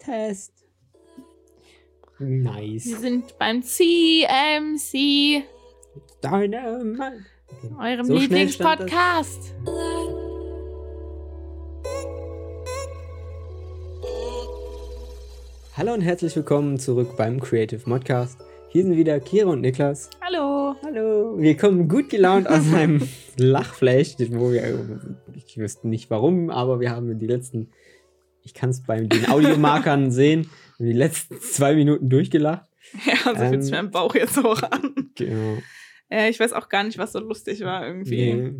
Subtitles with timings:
[0.00, 0.52] Test.
[2.18, 2.86] Nice.
[2.86, 5.42] Wir sind beim CMC,
[6.24, 7.26] Dynamite.
[7.46, 7.74] Okay.
[7.78, 8.14] eurem So.
[8.14, 9.54] Lieblingspodcast.
[15.76, 18.38] Hallo und herzlich willkommen zurück beim Creative Modcast.
[18.68, 20.08] Hier sind wieder Kira und Niklas.
[20.22, 20.76] Hallo.
[20.82, 21.38] Hallo.
[21.38, 23.06] Wir kommen gut gelaunt aus einem
[23.36, 24.98] Lachflash, wo wir,
[25.34, 27.68] ich wüsste nicht warum, aber wir haben die letzten,
[28.50, 30.50] ich kann es bei den Audiomarkern sehen,
[30.80, 32.68] die letzten zwei Minuten durchgelacht.
[33.06, 35.10] Ja, so fühlt Ähm, sich mein Bauch jetzt auch an.
[35.14, 35.58] Genau.
[36.08, 38.34] Äh, ich weiß auch gar nicht, was so lustig war irgendwie.
[38.34, 38.54] Nee,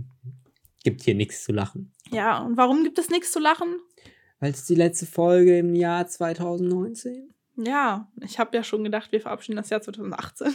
[0.84, 1.92] gibt hier nichts zu lachen.
[2.12, 3.80] Ja, und warum gibt es nichts zu lachen?
[4.38, 7.34] Weil es die letzte Folge im Jahr 2019.
[7.56, 10.54] Ja, ich habe ja schon gedacht, wir verabschieden das Jahr 2018.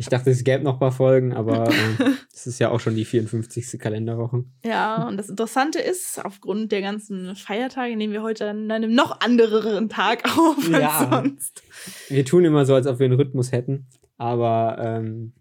[0.00, 1.68] Ich dachte, es gäbe noch ein paar Folgen, aber
[2.00, 3.78] äh, es ist ja auch schon die 54.
[3.78, 4.44] Kalenderwoche.
[4.64, 9.20] Ja, und das Interessante ist, aufgrund der ganzen Feiertage nehmen wir heute an einem noch
[9.20, 10.88] andereren Tag auf Ja.
[10.88, 11.62] als sonst.
[12.08, 15.34] Wir tun immer so, als ob wir einen Rhythmus hätten, aber ähm,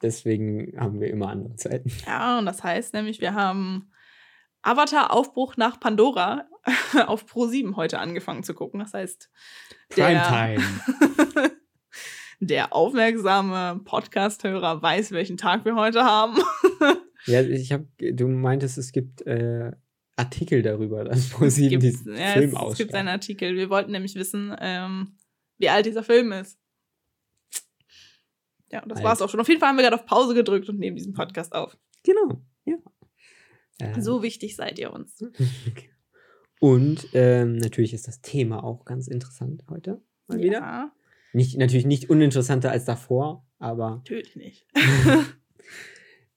[0.00, 1.92] deswegen haben wir immer andere Zeiten.
[2.06, 3.90] Ja, und das heißt nämlich, wir haben
[4.62, 6.46] Avatar Aufbruch nach Pandora
[7.06, 8.80] auf Pro7 heute angefangen zu gucken.
[8.80, 9.28] Das heißt,
[9.98, 10.62] der, Primetime.
[12.46, 16.36] Der aufmerksame Podcast-Hörer weiß, welchen Tag wir heute haben.
[17.26, 19.70] ja, ich hab, du meintest, es gibt äh,
[20.16, 23.08] Artikel darüber, dass ProSieben diesen ja, Film es, es gibt einen ausstrahlt.
[23.08, 23.56] Artikel.
[23.56, 25.18] Wir wollten nämlich wissen, ähm,
[25.58, 26.58] wie alt dieser Film ist.
[28.72, 29.06] Ja, und das Alt.
[29.06, 29.38] war's auch schon.
[29.38, 31.78] Auf jeden Fall haben wir gerade auf Pause gedrückt und nehmen diesen Podcast auf.
[32.02, 32.76] Genau, ja.
[33.78, 35.22] Äh, So wichtig seid ihr uns.
[35.68, 35.90] okay.
[36.58, 40.92] Und ähm, natürlich ist das Thema auch ganz interessant heute mal wieder.
[41.32, 44.66] Nicht, natürlich nicht uninteressanter als davor, aber natürlich nicht.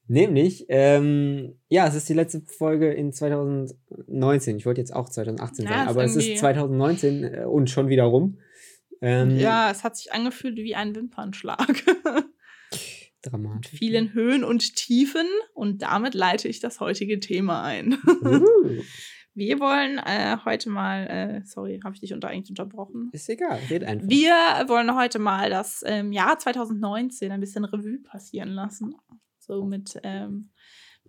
[0.08, 4.58] nämlich, ähm, ja, es ist die letzte Folge in 2019.
[4.58, 7.90] Ich wollte jetzt auch 2018 Ja, sagen, aber es ist irgendwie- 2019 äh, und schon
[7.90, 8.40] wieder rum.
[9.02, 11.84] Ähm, Ja, es hat sich angefühlt wie ein Wimpernschlag.
[13.22, 13.80] Dramatisch.
[13.80, 17.98] Vielen Höhen und Tiefen und damit leite ich das heutige Thema ein.
[18.06, 18.46] Uh,
[19.38, 23.10] Wir wollen äh, heute mal, äh, sorry, habe ich dich unter eigentlich unterbrochen?
[23.12, 24.08] ist egal, red einfach.
[24.08, 24.32] Wir
[24.68, 28.96] wollen heute mal das ähm, Jahr 2019 ein bisschen Revue passieren lassen.
[29.40, 30.52] So mit, ähm,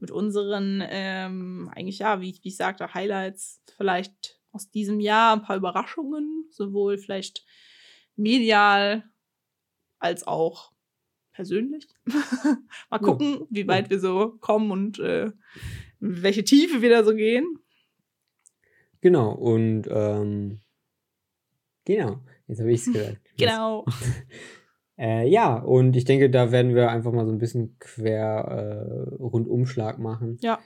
[0.00, 5.32] mit unseren, ähm, eigentlich ja, wie, ich- wie ich sagte, Highlights vielleicht aus diesem Jahr,
[5.34, 7.44] ein paar Überraschungen, sowohl vielleicht
[8.16, 9.04] medial
[9.98, 10.72] als auch
[11.32, 11.86] persönlich.
[12.90, 15.30] mal gucken, wie weit wir so kommen und äh,
[16.00, 17.46] welche Tiefe wir da so gehen.
[19.00, 20.60] Genau, und ähm,
[21.84, 23.20] genau, jetzt habe ich es gesagt.
[23.38, 23.84] Genau.
[24.98, 28.46] Äh, ja, und ich denke, da werden wir einfach mal so ein bisschen quer
[29.10, 30.38] äh, Rundumschlag machen.
[30.40, 30.58] Ja.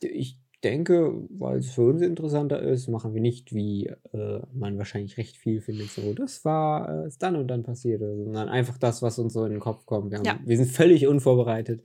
[0.00, 5.18] Ich denke, weil es für uns interessanter ist, machen wir nicht, wie äh, man wahrscheinlich
[5.18, 8.48] recht viel findet, so, das war äh, ist dann und dann passiert, oder so, sondern
[8.48, 10.10] einfach das, was uns so in den Kopf kommt.
[10.10, 10.40] Wir, haben, Ja.
[10.42, 11.84] wir sind völlig unvorbereitet.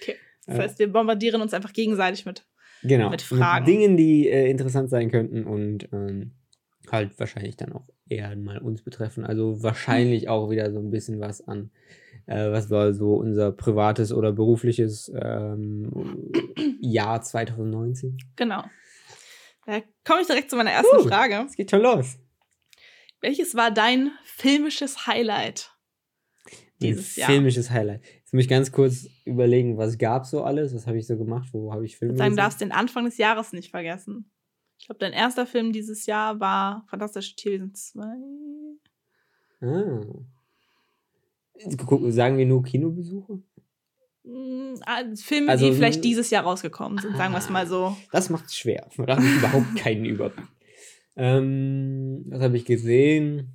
[0.00, 0.14] Okay.
[0.46, 2.48] Das Äh, heißt, wir bombardieren uns einfach gegenseitig mit.
[2.82, 3.66] Genau, mit Fragen.
[3.66, 6.32] Dingen, die äh, interessant sein könnten und ähm,
[6.90, 9.24] halt wahrscheinlich dann auch eher mal uns betreffen.
[9.24, 11.70] Also wahrscheinlich auch wieder so ein bisschen was an,
[12.26, 16.30] äh, was war so unser privates oder berufliches ähm,
[16.80, 18.18] Jahr 2019.
[18.36, 18.64] Genau.
[19.66, 21.08] Da komme ich direkt zu meiner ersten Uh.
[21.08, 21.44] Frage.
[21.46, 22.18] Es geht schon los.
[23.20, 25.72] Welches war dein filmisches Highlight
[26.82, 27.30] dieses Jahr?
[27.30, 28.02] filmisches Highlight.
[28.16, 31.48] Jetzt muss ich ganz kurz überlegen, was gab so alles, was habe ich so gemacht,
[31.52, 32.36] wo habe ich Filme du gesehen?
[32.36, 34.30] darfst den Anfang des Jahres nicht vergessen.
[34.78, 38.02] Ich glaube, dein erster Film dieses Jahr war Fantastische Tierwesen 2.
[39.62, 40.00] Ah.
[42.10, 43.42] Sagen wir nur Kinobesuche?
[44.24, 47.52] Mm, ah, Filme, Also, die vielleicht dieses Jahr rausgekommen sind, sagen wir es Ah.
[47.52, 47.94] mal so.
[48.12, 48.88] Das macht es schwer.
[48.96, 50.46] Da habe ich überhaupt keinen Überblick.
[51.16, 53.52] Ähm, was habe ich gesehen?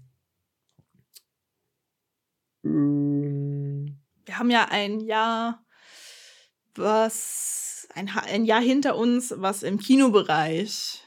[2.63, 3.04] Ähm,
[4.35, 5.65] Wir haben ja ein Jahr,
[6.75, 11.01] was ein, ein Jahr hinter uns, was im Kinobereich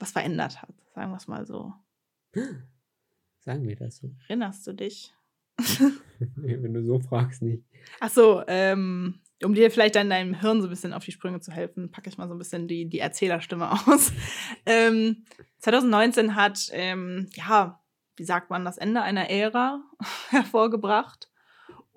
[0.00, 0.74] was verändert hat.
[0.92, 1.74] Sagen wir es mal so.
[3.44, 4.10] Sagen wir das so.
[4.26, 5.14] Erinnerst du dich?
[6.18, 7.62] Wenn du so fragst, nicht.
[8.00, 11.38] Ach so, ähm, um dir vielleicht dann deinem Hirn so ein bisschen auf die Sprünge
[11.38, 14.12] zu helfen, packe ich mal so ein bisschen die, die Erzählerstimme aus.
[14.66, 15.24] ähm,
[15.60, 17.80] 2019 hat, ähm, ja,
[18.16, 19.84] wie sagt man, das Ende einer Ära
[20.30, 21.30] hervorgebracht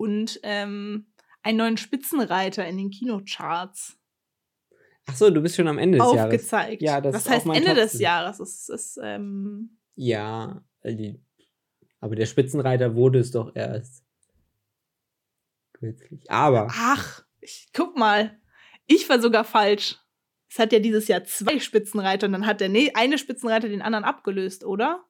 [0.00, 1.12] und ähm,
[1.42, 3.98] einen neuen Spitzenreiter in den Kinocharts
[5.06, 6.24] Ach so, du bist schon am Ende des Jahres.
[6.24, 6.82] aufgezeigt.
[6.82, 7.98] Ja, das Was heißt Ende des.
[7.98, 8.38] Jahres?
[8.38, 10.62] Es ist, ähm, Ja,
[12.00, 14.04] aber der Spitzenreiter wurde es doch erst
[15.72, 16.30] kürzlich.
[16.30, 18.38] Aber ach, ich, guck mal,
[18.86, 19.98] ich war sogar falsch.
[20.48, 23.82] Es hat ja dieses Jahr zwei Spitzenreiter und dann hat der ne eine Spitzenreiter den
[23.82, 25.04] anderen abgelöst, oder?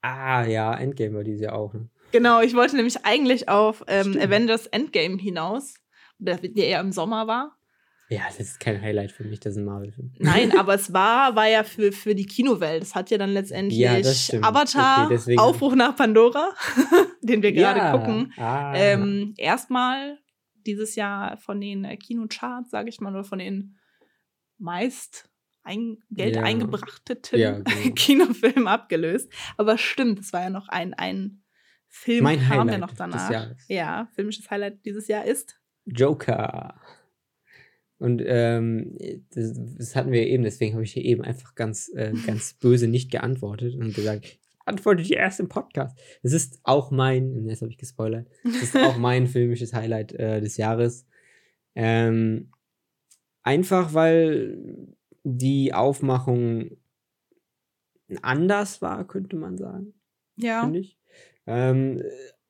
[0.00, 1.74] Ah, ja, Endgame war dieses Jahr auch.
[1.74, 1.90] Ne?
[2.12, 5.74] Genau, ich wollte nämlich eigentlich auf ähm, Avengers Endgame hinaus,
[6.18, 7.54] der, eher im Sommer war.
[8.10, 10.14] Ja, das ist kein Highlight für mich, das ist ein Marvel-Film.
[10.18, 12.82] Nein, aber es war, war ja für, für die Kinowelt.
[12.82, 14.40] Es hat ja dann letztendlich Ja.
[14.40, 16.54] Avatar, Okay, Aufbruch nach Pandora,
[17.22, 18.32] den wir gerade Ja, gucken.
[18.38, 20.18] Ah, Ähm, erstmal
[20.66, 23.76] dieses Jahr von den äh, Kinocharts, sage ich mal, oder von den
[24.58, 25.28] meist
[25.62, 26.42] ein, Geld Ja.
[26.42, 27.94] eingebrachteten Ja, genau.
[27.94, 29.30] Kinofilmen abgelöst.
[29.58, 31.42] Aber stimmt, es war ja noch ein, ein
[31.88, 33.30] Film, Mein kam ja Highlight noch des danach.
[33.30, 33.64] Jahres.
[33.68, 35.58] Ja, filmisches Highlight dieses Jahr ist.
[35.86, 36.80] Joker.
[37.98, 38.96] Und ähm,
[39.30, 42.86] das, das hatten wir eben, deswegen habe ich hier eben einfach ganz, äh, ganz böse
[42.88, 45.98] nicht geantwortet und gesagt, antworte dir erst im Podcast.
[46.22, 50.40] Es ist auch mein, jetzt habe ich gespoilert, es ist auch mein filmisches Highlight äh,
[50.40, 51.06] des Jahres.
[51.74, 52.52] Ähm,
[53.42, 54.58] einfach weil
[55.24, 56.70] die Aufmachung
[58.22, 59.94] anders war, könnte man sagen
[60.36, 60.62] Ja.
[60.62, 60.97] finde ich.
[61.48, 62.02] Ähm,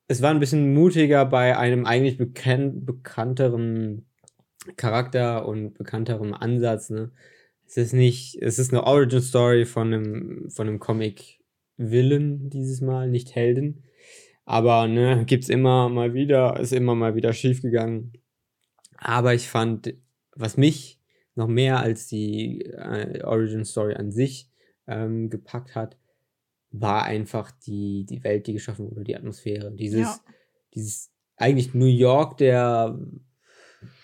[0.08, 4.06] es war ein bisschen mutiger bei einem eigentlich bekannt, bekannteren
[4.76, 6.90] Charakter und bekannterem Ansatz.
[6.90, 7.12] Ne?
[7.66, 11.38] Es ist nicht, es ist eine Origin Story von einem, von einem Comic
[11.76, 13.84] Villain dieses Mal, nicht Helden.
[14.44, 18.12] Aber ne, gibt's immer mal wieder, ist immer mal wieder schiefgegangen.
[18.96, 19.94] Aber ich fand,
[20.34, 20.98] was mich
[21.36, 24.50] noch mehr als die äh, Origin Story an sich
[24.88, 25.96] ähm, gepackt hat,
[26.70, 29.72] war einfach die, die Welt, die geschaffen wurde, die Atmosphäre.
[29.72, 30.18] Dieses, Ja.
[30.74, 32.98] dieses eigentlich New York der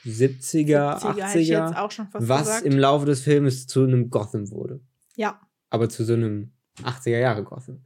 [0.04, 2.66] 70er, 70er hätte ich jetzt 80er, auch schon fast was gesagt.
[2.66, 4.80] im Laufe des Filmes zu einem Gotham wurde.
[5.16, 5.40] ja.
[5.70, 6.52] Aber zu so einem
[6.84, 7.82] 80er Jahre Gotham.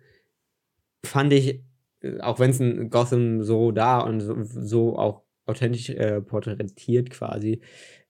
[1.07, 1.63] Fand ich,
[2.01, 7.09] äh, auch wenn es ein Gotham so da und so, so auch authentisch äh, porträtiert
[7.09, 7.63] quasi,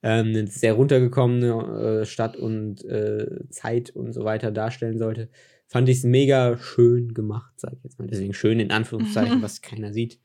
[0.03, 5.29] ähm, eine sehr runtergekommene äh, Stadt und äh, Zeit und so weiter darstellen sollte,
[5.69, 8.09] fand ich es mega schön gemacht, sag ich jetzt mal.
[8.09, 9.43] Deswegen schön in Anführungszeichen, Mhm.
[9.43, 10.19] was keiner sieht.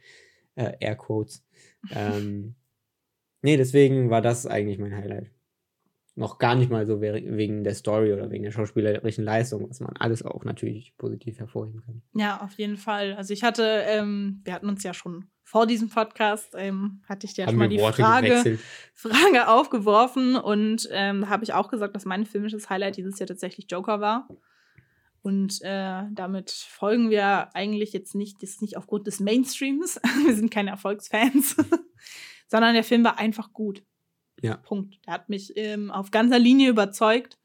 [0.55, 1.43] Äh, Airquotes.
[1.91, 2.55] Ähm,
[3.41, 5.29] nee, deswegen war das eigentlich mein Highlight.
[6.15, 9.79] Noch gar nicht mal so we- wegen der Story oder wegen der schauspielerischen Leistung, was
[9.79, 12.01] man alles auch natürlich positiv hervorheben kann.
[12.13, 13.13] Ja, auf jeden Fall.
[13.15, 17.33] Also ich hatte, ähm, wir hatten uns ja schon vor diesem Podcast, ähm, hatte ich
[17.33, 18.59] dir ja schon mal die Frage,
[18.93, 23.65] Frage aufgeworfen und ähm, habe ich auch gesagt, dass mein filmisches Highlight dieses Jahr tatsächlich
[23.69, 24.29] Joker war.
[25.23, 30.35] Und äh, damit folgen wir eigentlich jetzt nicht, das ist nicht aufgrund des Mainstreams, wir
[30.35, 31.55] sind keine Erfolgsfans,
[32.47, 33.83] sondern der Film war einfach gut.
[34.41, 34.57] Ja.
[34.57, 34.99] Punkt.
[35.07, 37.39] Der hat mich ähm, auf ganzer Linie überzeugt.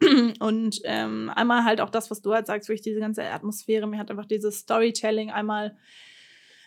[0.38, 3.86] Und ähm, einmal halt auch das, was du halt sagst, wirklich diese ganze Atmosphäre.
[3.86, 5.78] Mir hat einfach dieses Storytelling einmal.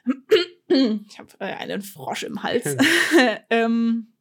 [0.68, 2.76] ich habe äh, einen Frosch im Hals.
[3.52, 4.15] ähm,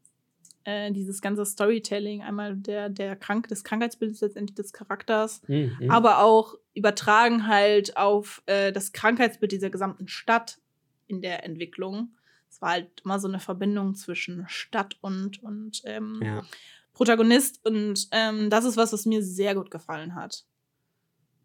[0.64, 6.20] äh, dieses ganze Storytelling, einmal der, der Krank des Krankheitsbildes letztendlich des Charakters, Mhm, aber
[6.20, 10.58] auch übertragen halt auf äh, das Krankheitsbild dieser gesamten Stadt
[11.06, 12.14] in der Entwicklung.
[12.50, 16.44] Es war halt immer so eine Verbindung zwischen Stadt und, und ähm, ja.
[16.92, 20.44] Protagonist und ähm, das ist was, was mir sehr gut gefallen hat.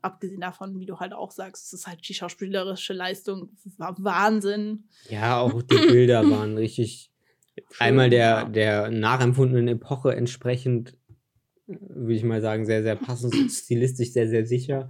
[0.01, 3.95] Abgesehen davon, wie du halt auch sagst, es ist halt die schauspielerische Leistung, es war
[3.99, 4.87] Wahnsinn.
[5.09, 7.11] ja, auch die Bilder waren richtig
[7.71, 8.43] Schön, einmal der, ja.
[8.45, 10.97] der nachempfundenen Epoche entsprechend,
[11.67, 14.89] äh, würde ich mal sagen, sehr, sehr passend, stilistisch sehr, sehr sicher,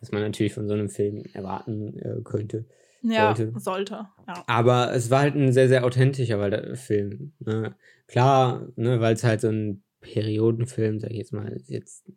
[0.00, 2.66] was man natürlich von so einem Film erwarten äh, könnte.
[3.02, 3.60] Ja, Sollte.
[3.60, 4.08] sollte.
[4.26, 4.44] Ja.
[4.46, 7.32] Aber es war halt ein sehr, sehr authentischer der Film.
[7.38, 7.76] Ne?
[8.08, 12.10] Klar, ne, weil es halt so ein Periodenfilm, sag ich jetzt mal, jetzt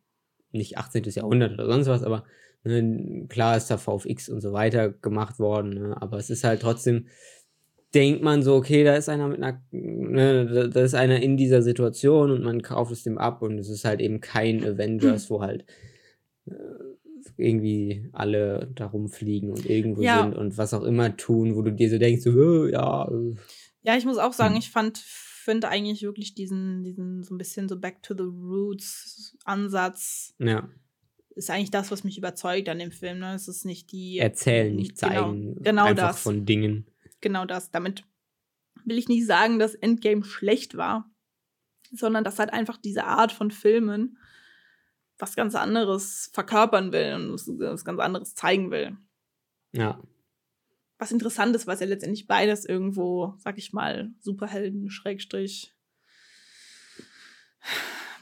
[0.52, 1.04] nicht 18.
[1.04, 2.24] Jahrhundert oder sonst was, aber
[2.64, 6.02] ne, klar ist da VFX und so weiter gemacht worden, ne?
[6.02, 7.08] aber es ist halt trotzdem,
[7.94, 11.62] denkt man so, okay, da ist einer mit einer, ne, da, ist einer in dieser
[11.62, 15.42] Situation und man kauft es dem ab und es ist halt eben kein Avengers, wo
[15.42, 15.66] halt
[16.46, 16.54] äh,
[17.38, 20.24] irgendwie alle da rumfliegen und irgendwo Ja.
[20.24, 23.36] sind und was auch immer tun, wo du dir so denkst, so, äh, ja, äh,
[23.84, 24.60] Ja, ich muss auch sagen, Hm.
[24.60, 24.98] ich fand
[25.44, 30.70] finde eigentlich wirklich diesen, diesen so ein bisschen so Back to the Roots Ansatz ja,
[31.36, 33.20] ist eigentlich das, was mich überzeugt an dem Film.
[33.20, 33.34] Ne?
[33.34, 36.22] Es ist nicht die erzählen, nicht Genau, zeigen, genau einfach das.
[36.22, 36.86] von Dingen.
[37.22, 37.72] Genau das.
[37.72, 38.04] Damit
[38.86, 41.10] will ich nicht sagen, dass Endgame schlecht war,
[41.92, 44.18] sondern dass halt einfach diese Art von Filmen
[45.18, 48.98] was ganz anderes verkörpern will und was, ganz anderes zeigen will.
[49.72, 50.02] Ja,
[50.98, 55.74] Was interessant ist, weil es ja letztendlich beides irgendwo, sag ich mal, Superhelden, Schrägstrich,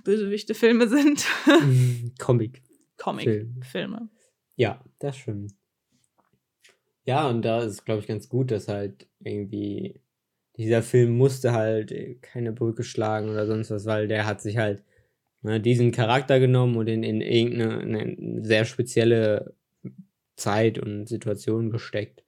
[0.04, 1.26] Bösewichte Filme sind.
[2.20, 2.62] Comic.
[2.98, 4.10] Comic-Filme.
[4.56, 5.54] Ja, das stimmt.
[7.10, 10.00] Ja, und da ist, glaube ich, ganz gut, dass halt irgendwie
[10.58, 14.58] dieser Film musste halt äh, keine Brücke schlagen oder sonst was, weil der hat sich
[14.58, 14.84] halt
[15.42, 19.56] ne, diesen Charakter genommen und in, in irgendeine eine sehr spezielle
[20.36, 22.24] Zeit und Situation gesteckt.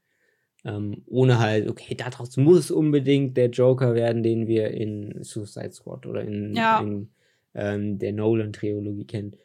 [0.65, 6.07] Ähm, ohne halt, okay, daraus muss unbedingt der Joker werden, den wir in Suicide Squad
[6.07, 6.79] oder in, Ja.
[6.79, 7.09] in
[7.53, 9.35] ähm, der Nolan-Trilogie kennen.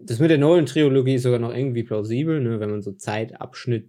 [0.00, 2.60] Das mit der Nolan-Trilogie ist sogar noch irgendwie plausibel, ne?
[2.60, 3.88] wenn man so Zeitabschnitt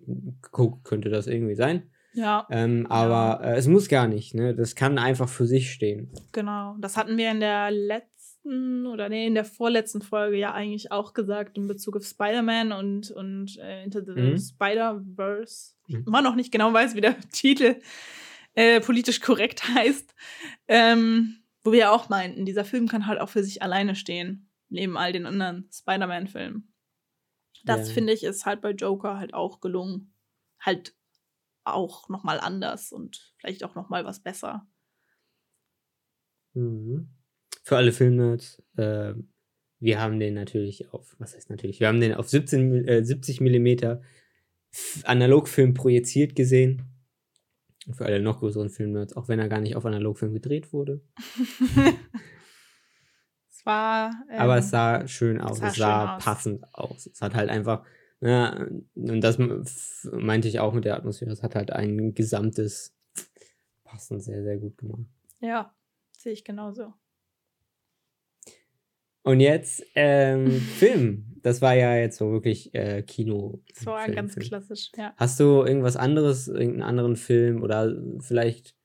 [0.52, 1.90] guckt, könnte das irgendwie sein.
[2.14, 4.56] Ja, Ähm, aber äh, es muss gar nicht, ne?
[4.56, 6.10] Das kann einfach für sich stehen.
[6.32, 6.76] genau.
[6.80, 11.14] Das hatten wir in der letzten oder nee, in der vorletzten Folge ja eigentlich auch
[11.14, 14.38] gesagt in Bezug auf Spider-Man und, und äh, Into the Mhm.
[14.38, 15.74] Spider-Verse.
[15.88, 16.04] Ich Mhm.
[16.08, 17.76] immer noch nicht genau weiß, wie der Titel
[18.56, 20.16] äh, politisch korrekt heißt.
[20.68, 24.47] Ähm, wo wir ja auch meinten, dieser Film kann halt auch für sich alleine stehen,
[24.70, 26.74] neben all den anderen Spider-Man-Filmen.
[27.66, 27.94] Das Ja.
[27.94, 30.14] finde ich ist halt bei Joker halt auch gelungen.
[30.60, 30.96] Halt
[31.64, 34.68] auch nochmal anders und vielleicht auch nochmal was besser.
[36.54, 37.10] Mhm.
[37.64, 39.14] Für alle Filmnerds, äh,
[39.80, 43.42] wir haben den natürlich auf, was heißt natürlich, wir haben den auf 17, äh, 70
[43.42, 44.00] mm
[45.04, 46.84] Analogfilm projiziert gesehen.
[47.86, 51.02] Und für alle noch größeren Filmnerds, auch wenn er gar nicht auf Analogfilm gedreht wurde.
[53.68, 54.12] war.
[54.32, 56.24] Ähm, Aber es sah schön aus, sah es sah aus.
[56.24, 57.06] passend aus.
[57.06, 57.86] Es hat halt einfach,
[58.20, 59.38] ja, und das
[60.12, 62.96] meinte ich auch mit der Atmosphäre, es hat halt ein gesamtes
[63.84, 65.06] passend sehr, sehr gut gemacht.
[65.40, 65.72] Ja,
[66.18, 66.94] sehe ich genauso.
[69.22, 71.24] Und jetzt ähm, Film.
[71.44, 73.62] Das war ja jetzt so wirklich äh, Kino.
[73.76, 74.46] Das war Film, ganz Film.
[74.48, 75.14] klassisch, ja.
[75.18, 78.76] Hast du irgendwas anderes, irgendeinen anderen Film oder vielleicht,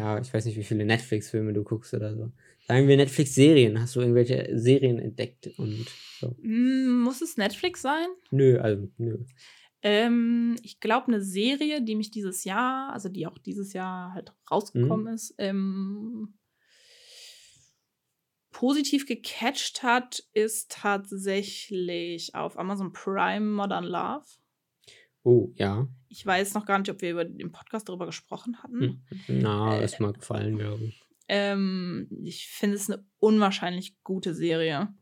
[0.00, 2.32] ja, ich weiß nicht, wie viele Netflix-Filme du guckst oder so.
[2.66, 3.78] Sagen wir Netflix-Serien.
[3.78, 5.86] Hast du irgendwelche Serien entdeckt und
[6.20, 6.34] so?
[6.40, 8.06] Mm, muss es Netflix sein?
[8.30, 9.18] Nö, also nö.
[9.82, 14.32] Ähm, ich glaube, eine Serie, die mich dieses Jahr, also die auch dieses Jahr halt
[14.50, 15.14] rausgekommen Mhm.
[15.14, 16.34] ist, ähm,
[18.52, 24.24] positiv gecatcht hat, ist tatsächlich auf Amazon Prime Modern Love.
[25.22, 25.88] Oh, ja.
[26.08, 29.02] Ich weiß noch gar nicht, ob wir über den Podcast darüber gesprochen hatten.
[29.26, 29.40] Hm.
[29.40, 31.02] Na, Äh, ist mal gefallen, glaube ich.
[31.28, 34.92] Ähm, ich finde es eine unwahrscheinlich gute Serie,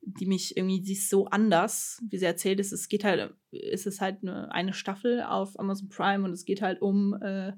[0.00, 2.72] die mich irgendwie, sie ist so anders, wie sie erzählt ist.
[2.72, 6.62] Es geht halt, es ist halt eine, eine Staffel auf Amazon Prime und es geht
[6.62, 7.52] halt um äh,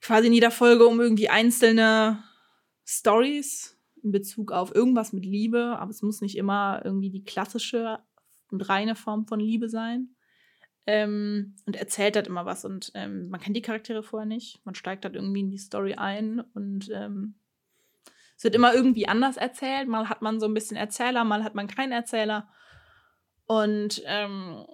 [0.00, 2.22] quasi in jeder Folge um irgendwie einzelne
[2.86, 7.98] Stories in Bezug auf irgendwas mit Liebe, aber es muss nicht immer irgendwie die klassische
[8.50, 10.16] und reine Form von Liebe sein.
[10.86, 12.64] Ähm, und erzählt halt immer was.
[12.64, 14.64] Und ähm, man kennt die Charaktere vorher nicht.
[14.64, 17.34] Man steigt halt irgendwie in die Story ein und ähm,
[18.36, 19.86] es wird immer irgendwie anders erzählt.
[19.88, 22.48] Mal hat man so ein bisschen Erzähler, mal hat man keinen Erzähler.
[23.44, 24.64] Und ähm,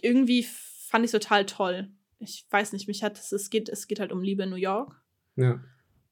[0.00, 1.92] irgendwie fand ich es total toll.
[2.18, 4.56] Ich weiß nicht, mich hat es, es geht, es geht halt um Liebe in New
[4.56, 5.00] York.
[5.36, 5.60] Ja.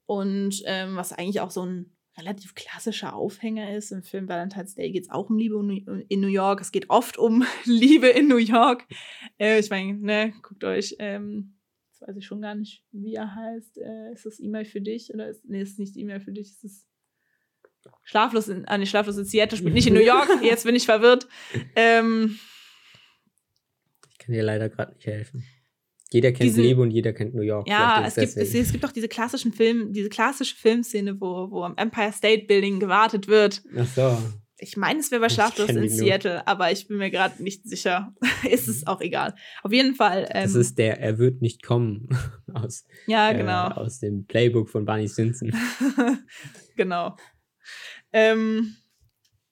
[0.05, 3.93] Und ähm, was eigentlich auch so ein relativ klassischer Aufhänger ist.
[3.93, 5.57] Im Film Valentine's Day geht es auch um Liebe
[6.09, 6.61] in New York.
[6.61, 8.87] Es geht oft um Liebe in New York.
[9.39, 11.55] Äh, ich meine, ne, guckt euch, ähm,
[11.91, 13.79] das weiß ich schon gar nicht, wie er heißt.
[13.79, 15.13] Äh, ist das E-Mail für dich?
[15.13, 16.87] Oder ist, nee, ist nicht E-Mail für dich, ist es
[18.03, 20.29] Schlaflos in, ah, nee, Schlaflos in Seattle, spielt nicht in New York.
[20.43, 21.29] Jetzt bin ich verwirrt.
[21.77, 22.39] Ähm,
[24.11, 25.45] Ich kann dir leider gerade nicht helfen.
[26.17, 27.69] Jeder kennt Diesen- Liebe und jeder kennt New York.
[27.69, 31.63] Ja, es gibt, es, es gibt auch diese klassischen Film, diese klassische Filmszene, wo, wo
[31.63, 33.63] am Empire State Building gewartet wird.
[33.77, 34.19] Ach so.
[34.59, 35.99] Ich meine, es wäre bei Schlaflos in die nur.
[35.99, 38.15] Seattle, aber ich bin mir gerade nicht sicher.
[38.51, 39.35] ist es auch egal.
[39.63, 40.27] Auf jeden Fall.
[40.31, 42.09] Ähm, Das ist der Er wird nicht kommen
[42.55, 43.67] aus, ja, äh, genau.
[43.73, 45.53] aus dem Playbook von Barney Stinson.
[46.77, 47.15] genau.
[48.15, 48.77] Ähm,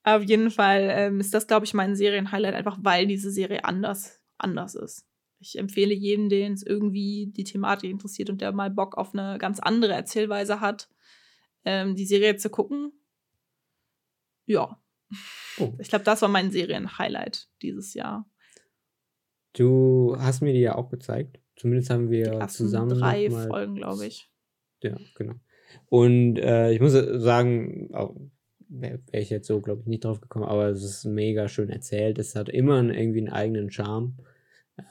[0.02, 4.23] auf jeden Fall ähm, ist das, glaube ich, mein Serienhighlight, einfach weil diese Serie anders,
[4.38, 5.04] anders ist.
[5.38, 9.38] Ich empfehle jedem, den es irgendwie die Thematik interessiert und der mal Bock auf eine
[9.38, 10.88] ganz andere Erzählweise hat,
[11.64, 12.93] ähm, die Serie zu gucken.
[14.47, 14.81] Ja.
[15.59, 15.75] Oh.
[15.79, 18.29] Ich glaube, das war mein Serienhighlight dieses Jahr.
[19.53, 21.41] Du hast mir die ja auch gezeigt.
[21.57, 24.29] Zumindest haben wir zusammen drei Folgen, glaube ich.
[24.83, 25.35] Ja, genau.
[25.87, 28.17] Und äh, ich muss sagen, auch
[28.69, 31.71] wäre wär ich jetzt so, glaube ich, nicht drauf gekommen, aber es ist mega schön
[31.71, 32.19] erzählt.
[32.19, 34.17] Es hat immer einen, irgendwie einen eigenen Charme.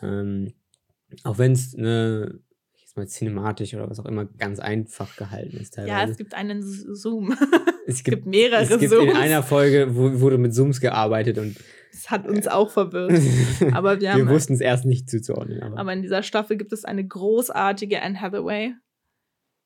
[0.02, 0.54] Ähm,
[1.24, 2.40] auch wenn es ne,
[2.80, 5.94] jetzt mal cinematisch oder was auch immer ganz einfach gehalten ist teilweise.
[5.94, 7.36] Ja, es gibt einen Zoom.
[7.88, 9.12] es es gibt mehrere es gibt Zooms.
[9.12, 11.58] in einer Folge wo, wurde mit Zooms gearbeitet und
[11.92, 13.12] Das hat uns auch verwirrt.
[13.74, 15.62] Aber wir wir wussten es erst nicht zuzuordnen.
[15.62, 18.74] Aber, Aber in dieser Staffel gibt es eine großartige Anne Hathaway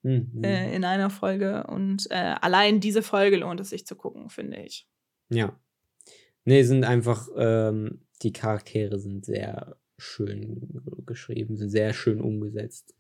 [0.04, 0.44] Hm, hm.
[0.44, 1.66] äh, in einer Folge.
[1.68, 4.88] Und äh, allein diese Folge lohnt es sich zu gucken, finde ich.
[5.30, 5.60] Ja.
[6.46, 12.96] Nee, sind einfach, ähm, die Charaktere sind sehr schön geschrieben, sind sehr schön umgesetzt.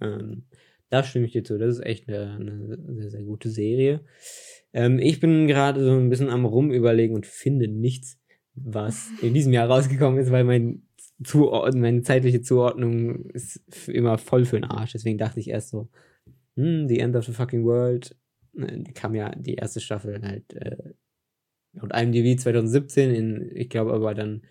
[0.00, 0.44] Ähm,
[0.90, 1.58] da stimme ich dir zu.
[1.58, 4.04] Das ist echt eine, eine sehr, sehr gute Serie.
[4.72, 8.18] Ähm, ich bin gerade so ein bisschen am Rumüberlegen und finde nichts,
[8.54, 10.82] was in diesem Jahr rausgekommen ist, weil mein
[11.24, 14.92] Zuord meine zeitliche Zuordnung ist immer voll für den Arsch.
[14.92, 15.88] Deswegen dachte ich erst so,
[16.56, 18.16] hm, The End of the Fucking World.
[18.52, 20.92] Die kam ja die erste Staffel halt äh,
[21.72, 24.42] laut IMDb 2017, in, ich glaube aber dann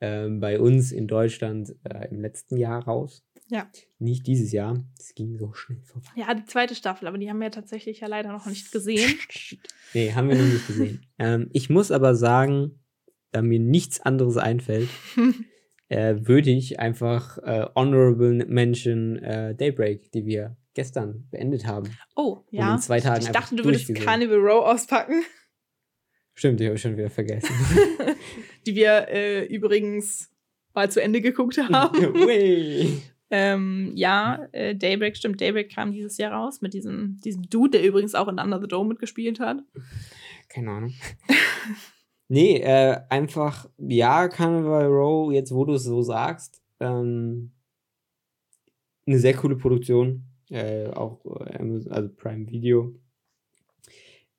[0.00, 3.24] ähm, bei uns in Deutschland äh, im letzten Jahr raus.
[3.50, 3.68] Ja.
[3.98, 4.82] Nicht dieses Jahr.
[4.98, 6.08] Es ging so schnell vorbei.
[6.14, 9.18] Ja, die zweite Staffel, aber die haben wir tatsächlich ja leider noch nicht gesehen.
[9.92, 11.04] Nee, haben wir noch nicht gesehen.
[11.18, 12.78] ähm, ich muss aber sagen,
[13.32, 14.88] da mir nichts anderes einfällt,
[15.88, 21.90] äh, würde ich einfach äh, Honorable Mention äh, Daybreak, die wir gestern beendet haben.
[22.14, 22.74] Oh, ja.
[22.74, 23.92] in zwei Tagen Ich dachte, du würdest.
[23.96, 25.24] Carnival Row auspacken,
[26.40, 27.54] Stimmt, die habe ich schon wieder vergessen.
[28.66, 30.30] die wir äh, übrigens
[30.72, 33.02] mal zu Ende geguckt haben.
[33.32, 37.86] Ähm, ja, äh, Daybreak, stimmt, Daybreak kam dieses Jahr raus mit diesem, diesem Dude, der
[37.86, 39.58] übrigens auch in Under the Dome mitgespielt hat.
[40.48, 40.94] Keine Ahnung.
[42.28, 47.52] nee, äh, einfach, ja, Carnival Row, jetzt wo du es so sagst, ähm,
[49.06, 50.24] eine sehr coole Produktion.
[50.48, 51.56] Äh, auch äh,
[51.88, 52.96] also Prime Video.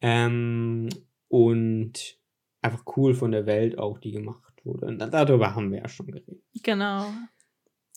[0.01, 0.89] Ähm,
[1.31, 2.19] und
[2.61, 4.87] einfach cool von der Welt auch, die gemacht wurde.
[4.87, 6.43] Und darüber haben wir ja schon geredet.
[6.61, 7.05] Genau.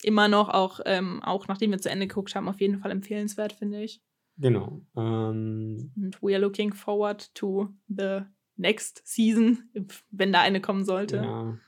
[0.05, 3.53] Immer noch, auch, ähm, auch nachdem wir zu Ende geguckt haben, auf jeden Fall empfehlenswert,
[3.53, 4.01] finde ich.
[4.39, 4.83] Genau.
[4.97, 8.21] Ähm, Und we are looking forward to the
[8.57, 9.69] next season,
[10.13, 11.17] wenn da eine kommen sollte.
[11.17, 11.59] Ja,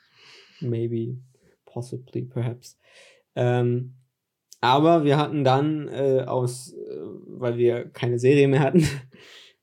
[0.61, 1.19] maybe,
[1.65, 2.79] possibly, perhaps.
[3.35, 3.97] Ähm,
[4.61, 6.97] aber wir hatten dann äh, aus, äh,
[7.27, 8.87] weil wir keine Serie mehr hatten,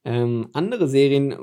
[0.06, 1.38] ähm, andere Serien äh,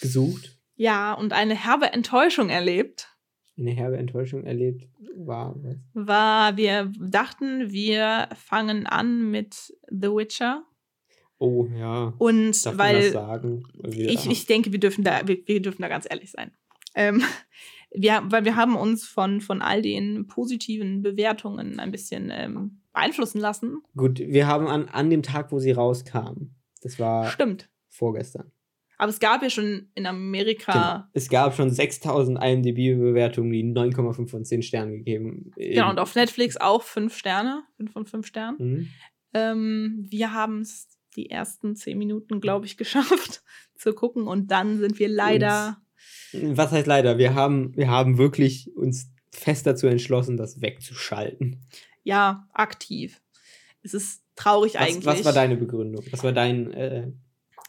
[0.00, 0.58] gesucht.
[0.76, 3.08] Ja, und eine herbe Enttäuschung erlebt.
[3.56, 5.54] Eine herbe Enttäuschung erlebt war.
[5.62, 5.76] Was?
[5.94, 10.64] war, wir dachten, wir fangen an mit The Witcher.
[11.38, 12.14] Oh ja.
[12.18, 13.64] Und Darf weil sagen?
[13.82, 16.50] Wir, ich, ich denke, wir dürfen da, wir, wir dürfen da ganz ehrlich sein.
[16.94, 17.22] Ähm,
[17.94, 23.40] wir, weil wir haben uns von, von all den positiven Bewertungen ein bisschen ähm, beeinflussen
[23.40, 23.82] lassen.
[23.96, 27.68] Gut, wir haben an, an dem Tag, wo sie rauskam, das war Stimmt.
[27.94, 28.50] Vorgestern.
[28.96, 30.10] Aber es gab ja schon in Genau.
[30.10, 35.50] Amerika, Es gab schon 6000 IMDb-Bewertungen, die 9,5 von 10 Sternen gegeben.
[35.56, 38.56] genau, und auf Netflix auch fünf Sterne, fünf von fünf Sternen.
[38.58, 38.88] Mhm.
[39.34, 43.42] Ähm, wir haben es die ersten zehn Minuten, glaube ich, geschafft
[43.76, 45.78] zu gucken und dann sind wir leider.
[46.32, 47.18] Was heißt leider?
[47.18, 51.66] Wir haben, wir haben wirklich uns fest dazu entschlossen, das wegzuschalten.
[52.04, 53.20] ja, aktiv.
[53.82, 55.04] Es ist traurig Was, eigentlich.
[55.06, 56.04] was war deine Begründung?
[56.12, 56.72] Was war dein.
[56.72, 57.12] Äh,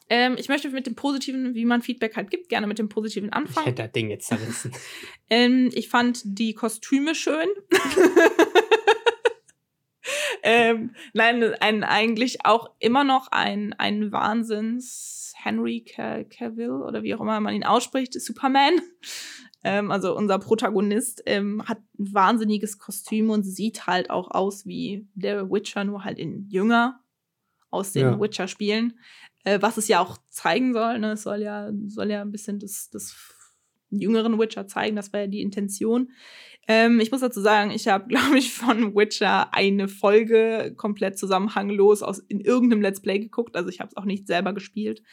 [0.10, 3.30] ähm, ich möchte mit dem Positiven, wie man Feedback halt gibt, gerne mit dem Positiven
[3.30, 3.66] ich anfangen.
[3.68, 4.72] hätte das Ding jetzt zerrissen.
[5.28, 7.48] Ähm, ich fand die Kostüme schön.
[10.44, 17.16] ähm, nein, ein, eigentlich auch immer noch ein, ein Wahnsinns Henry Ca- Cavill oder wie
[17.16, 18.74] auch immer man ihn ausspricht, Superman.
[19.64, 25.08] Ähm, also unser Protagonist ähm, hat ein wahnsinniges Kostüm und sieht halt auch aus wie
[25.16, 27.00] der Witcher, nur halt in jünger
[27.72, 28.20] aus den Ja.
[28.20, 29.00] Witcher-Spielen.
[29.46, 31.00] Äh, was es ja auch zeigen soll.
[31.00, 31.14] Ne?
[31.14, 33.16] Es soll ja, soll ja ein bisschen das, das
[33.90, 34.96] jüngeren Witcher zeigen.
[34.96, 36.10] Das war ja die Intention.
[36.68, 42.02] Ähm, ich muss dazu sagen, ich habe, glaube ich, von Witcher eine Folge komplett zusammenhanglos
[42.02, 43.56] aus in irgendeinem Let's Play geguckt.
[43.56, 45.04] Also ich habe es auch nicht selber gespielt.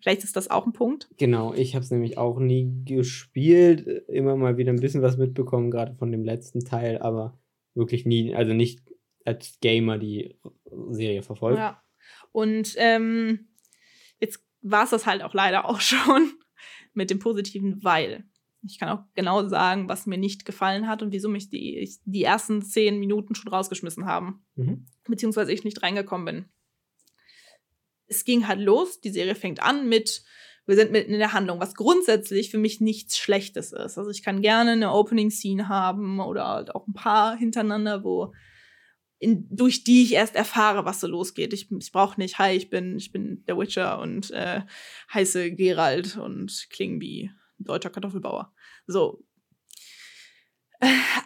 [0.00, 1.08] Vielleicht ist das auch ein Punkt.
[1.16, 3.86] genau, ich habe es nämlich auch nie gespielt.
[4.08, 7.38] Immer mal wieder ein bisschen was mitbekommen, gerade von dem letzten Teil, aber
[7.74, 8.80] wirklich nie, also nicht
[9.24, 10.34] als Gamer die
[10.90, 11.58] Serie verfolgt.
[11.58, 11.80] Ja.
[12.32, 13.51] Und ähm,
[14.62, 16.32] war es das halt auch leider auch schon
[16.94, 18.24] mit dem Positiven, weil
[18.64, 21.98] ich kann auch genau sagen, was mir nicht gefallen hat und wieso mich die, ich,
[22.04, 24.44] die ersten zehn Minuten schon rausgeschmissen haben.
[24.54, 24.86] Mhm.
[25.08, 26.44] Beziehungsweise ich nicht reingekommen bin.
[28.06, 30.22] Es ging halt los, die Serie fängt an mit,
[30.66, 33.98] wir sind mitten in der Handlung, was grundsätzlich für mich nichts Schlechtes ist.
[33.98, 38.32] Also ich kann gerne eine Opening-Scene haben oder halt auch ein paar hintereinander, wo
[39.22, 41.52] in, durch die ich erst erfahre, was so losgeht.
[41.52, 44.62] Ich, ich brauche nicht, hi, ich bin, ich bin der Witcher und äh,
[45.14, 48.52] heiße Gerald und klinge wie deutscher Kartoffelbauer.
[48.88, 49.24] So.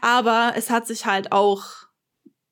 [0.03, 1.65] Aber es hat sich halt auch,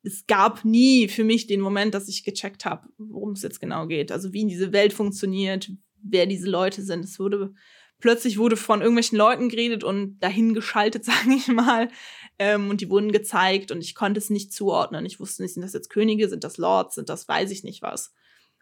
[0.03, 3.87] es gab nie für mich den Moment, dass ich gecheckt habe, worum es jetzt genau
[3.87, 4.13] geht.
[4.13, 5.71] Also wie diese Welt funktioniert,
[6.03, 7.05] wer diese Leute sind.
[7.05, 7.53] Es wurde
[8.01, 11.91] plötzlich wurde von irgendwelchen Leuten geredet und dahin geschaltet, sage ich mal.
[12.39, 15.07] Ähm, und die wurden gezeigt und ich konnte es nicht zuordnen.
[15.07, 17.83] Ich wusste nicht, sind das jetzt Könige, sind das Lords, sind das weiß ich nicht
[17.83, 18.13] was.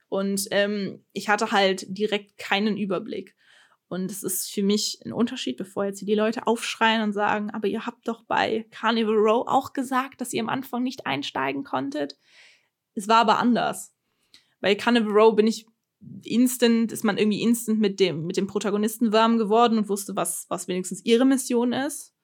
[0.08, 3.34] Und ähm, ich hatte halt direkt keinen Überblick.
[3.88, 7.50] Und es ist für mich ein Unterschied, bevor jetzt hier die Leute aufschreien und sagen,
[7.50, 11.62] aber ihr habt doch bei Carnival Row auch gesagt, dass ihr am Anfang nicht einsteigen
[11.62, 12.16] konntet.
[12.94, 13.94] es war aber anders.
[14.60, 15.66] Bei Carnival Row bin ich
[16.24, 20.46] instant, ist man irgendwie instant mit dem, mit dem Protagonisten warm geworden und wusste, was,
[20.48, 22.14] was wenigstens ihre Mission ist.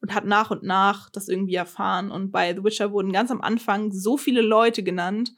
[0.00, 2.10] Und hat nach und nach das irgendwie erfahren.
[2.10, 5.32] Und bei The Witcher wurden ganz am Anfang so viele Leute genannt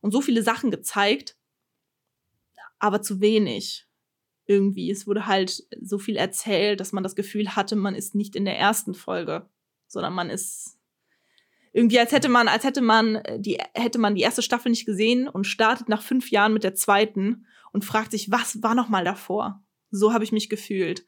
[0.00, 1.36] und so viele Sachen gezeigt,
[2.78, 3.86] aber zu wenig.
[4.46, 4.90] Irgendwie.
[4.90, 8.44] Es wurde halt so viel erzählt, dass man das Gefühl hatte, man ist nicht in
[8.44, 9.48] der ersten Folge,
[9.86, 10.80] sondern man ist
[11.72, 14.86] irgendwie als hätte man, als hätte man äh, die, hätte man die erste Staffel nicht
[14.86, 18.88] gesehen und startet nach fünf Jahren mit der zweiten und fragt sich, was war noch
[18.88, 19.62] mal davor?
[19.90, 21.04] So habe ich mich gefühlt.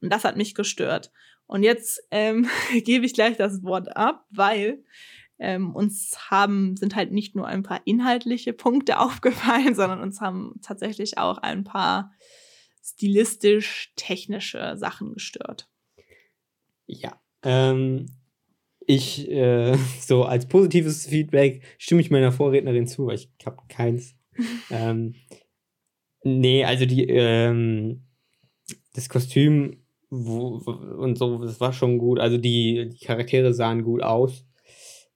[0.00, 1.10] Und das hat mich gestört.
[1.46, 2.48] Und jetzt ähm,
[2.84, 4.84] gebe ich gleich das Wort ab, weil
[5.38, 10.54] ähm, uns haben, sind halt nicht nur ein paar inhaltliche Punkte aufgefallen, sondern uns haben
[10.62, 12.12] tatsächlich auch ein paar
[12.82, 15.68] stilistisch-technische Sachen gestört.
[16.86, 18.06] Ja, ähm,
[18.86, 24.14] ich, äh, so als positives Feedback stimme ich meiner Vorrednerin zu, weil ich habe keins.
[24.70, 25.14] ähm,
[26.22, 28.04] nee, also die, ähm,
[28.94, 30.60] das Kostüm wo,
[30.98, 32.18] und so, das war schon gut.
[32.20, 34.46] Also die, die Charaktere sahen gut aus.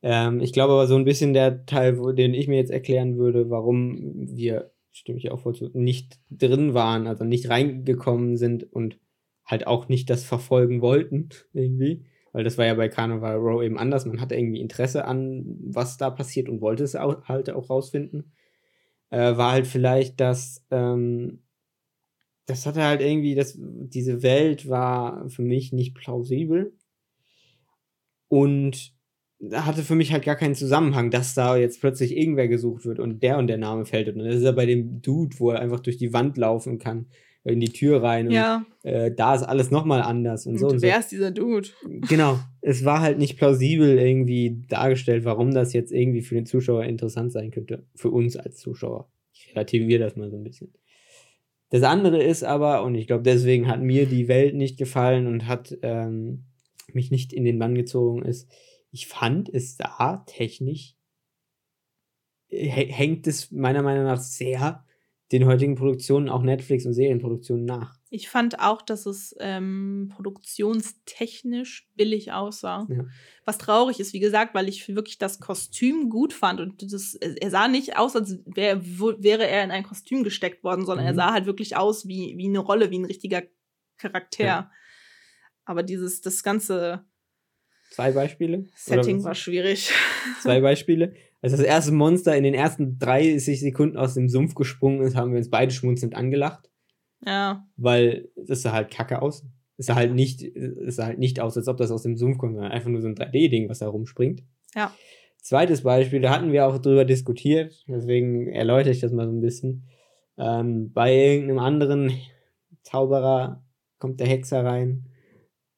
[0.03, 3.18] Ähm, ich glaube aber so ein bisschen der Teil, wo, den ich mir jetzt erklären
[3.18, 8.64] würde, warum wir, stimme ich auch voll zu, nicht drin waren, also nicht reingekommen sind
[8.72, 8.98] und
[9.44, 13.79] halt auch nicht das verfolgen wollten, irgendwie weil das war ja bei Carnival Row eben
[13.79, 14.07] anders.
[14.07, 18.33] Man hatte irgendwie Interesse an, was da passiert und wollte es auch, halt auch rausfinden.
[19.11, 21.42] Äh, war halt vielleicht, dass ähm,
[22.50, 26.72] das hatte halt irgendwie, das, diese Welt war für mich nicht plausibel
[28.28, 28.92] und
[29.52, 33.22] hatte für mich halt gar keinen Zusammenhang, dass da jetzt plötzlich irgendwer gesucht wird und
[33.22, 34.08] der und der Name fällt.
[34.08, 37.06] Und dann ist er bei dem Dude, wo er einfach durch die Wand laufen kann
[37.44, 38.30] in die Tür rein.
[38.30, 38.66] Ja.
[38.82, 40.68] Und, äh, da ist alles nochmal anders und, und so.
[40.68, 41.00] Und wer so.
[41.00, 41.68] ist dieser Dude?
[42.08, 42.38] Genau.
[42.60, 47.32] Es war halt nicht plausibel irgendwie dargestellt, warum das jetzt irgendwie für den Zuschauer interessant
[47.32, 47.84] sein könnte.
[47.94, 49.08] Für uns als Zuschauer.
[49.32, 50.74] Ich relativiere das mal so ein bisschen.
[51.70, 55.46] Das andere ist aber, und ich glaube, deswegen hat mir die Welt nicht gefallen und
[55.46, 56.44] hat ähm,
[56.92, 58.50] mich nicht in den Bann gezogen, ist,
[58.90, 60.96] ich fand es da technisch
[62.50, 64.85] hängt es meiner Meinung nach sehr
[65.33, 67.99] den heutigen Produktionen, auch Netflix und Serienproduktionen nach.
[68.12, 72.86] Ich fand auch, dass es ähm, produktionstechnisch billig aussah.
[72.90, 73.04] Ja.
[73.44, 76.60] Was traurig ist, wie gesagt, weil ich wirklich das Kostüm gut fand.
[76.60, 80.84] Und das, er sah nicht aus, als wär, wäre er in ein Kostüm gesteckt worden,
[80.84, 81.10] sondern mhm.
[81.10, 83.44] er sah halt wirklich aus wie, wie eine Rolle, wie ein richtiger
[83.96, 84.44] Charakter.
[84.44, 84.70] Ja.
[85.64, 87.04] Aber dieses, das ganze
[87.90, 88.66] Zwei Beispiele?
[88.76, 89.92] Setting war schwierig.
[90.42, 91.14] Zwei Beispiele.
[91.42, 95.32] Als das erste Monster in den ersten 30 Sekunden aus dem Sumpf gesprungen ist, haben
[95.32, 96.70] wir uns beide schmunzelnd angelacht.
[97.24, 97.66] Ja.
[97.76, 99.44] Weil das sah halt kacke aus.
[99.76, 102.38] Es sah halt nicht, es sah halt nicht aus, als ob das aus dem Sumpf
[102.38, 104.42] kommt, sondern einfach nur so ein 3D-Ding, was da rumspringt.
[104.74, 104.94] Ja.
[105.38, 109.40] Zweites Beispiel, da hatten wir auch drüber diskutiert, deswegen erläutere ich das mal so ein
[109.40, 109.88] bisschen.
[110.37, 112.12] Ähm, bei irgendeinem anderen
[112.83, 113.64] Zauberer
[113.98, 115.06] kommt der Hexer rein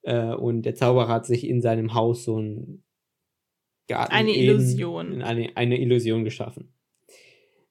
[0.02, 2.82] äh, und der Zauberer hat sich in seinem Haus so ein
[3.88, 5.22] Garten eine Illusion.
[5.22, 6.72] Eine, eine Illusion geschaffen.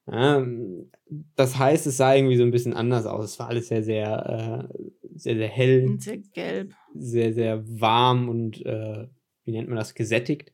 [0.06, 3.24] Das heißt, es sah irgendwie so ein bisschen anders aus.
[3.24, 5.86] Es war alles sehr, sehr, äh, sehr, sehr hell.
[5.88, 6.74] Und sehr gelb.
[6.94, 9.06] Sehr, sehr warm und, äh,
[9.44, 10.52] wie nennt man das, gesättigt.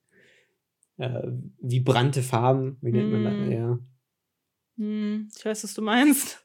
[0.98, 1.28] Äh,
[1.60, 3.12] vibrante Farben, wie nennt mm.
[3.12, 3.34] man das?
[3.34, 3.52] Mm.
[3.52, 3.78] Ja.
[4.76, 6.44] Mm, ich weiß, was du meinst.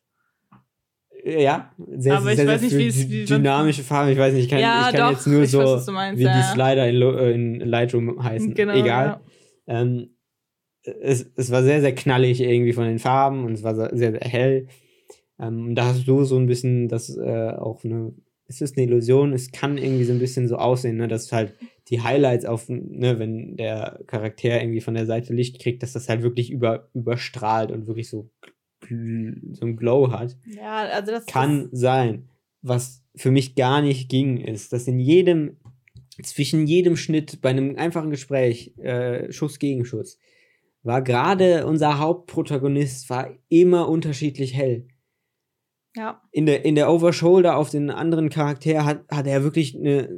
[1.26, 4.12] Ja, sehr, aber sehr, ich weiß nicht, wie es wie dynamische Farben.
[4.12, 6.26] Ich weiß nicht, ich kann, ja, ich kann doch, jetzt nur so, weiß, meinst, wie
[6.26, 6.38] ja.
[6.38, 8.54] die Slider in, äh, in, Lightroom heißen.
[8.54, 9.06] Genau, Egal.
[9.06, 9.22] Ja.
[9.82, 10.13] Ähm,
[10.84, 14.20] es, es war sehr, sehr knallig irgendwie von den Farben und es war sehr, sehr
[14.22, 14.68] hell.
[15.40, 18.14] Ähm, da hast du so ein bisschen das äh, auch eine,
[18.48, 21.54] es ist eine Illusion, es kann irgendwie so ein bisschen so aussehen, ne, dass halt
[21.90, 26.10] die Highlights auf, ne, wenn der Charakter irgendwie von der Seite Licht kriegt, dass das
[26.10, 28.30] halt wirklich über, überstrahlt und wirklich so
[28.90, 30.38] so ein Glow hat.
[30.46, 32.28] Ja, also das kann sein.
[32.62, 35.58] Was für mich gar nicht ging, ist, dass in jedem,
[36.22, 40.20] zwischen jedem Schnitt bei einem einfachen Gespräch, äh, Schuss gegen Schuss,
[40.84, 44.88] war gerade unser Hauptprotagonist war immer unterschiedlich hell.
[45.96, 46.22] Ja.
[46.32, 50.10] In der, in der Overshoulder auf den anderen Charakter hat, hat er wirklich eine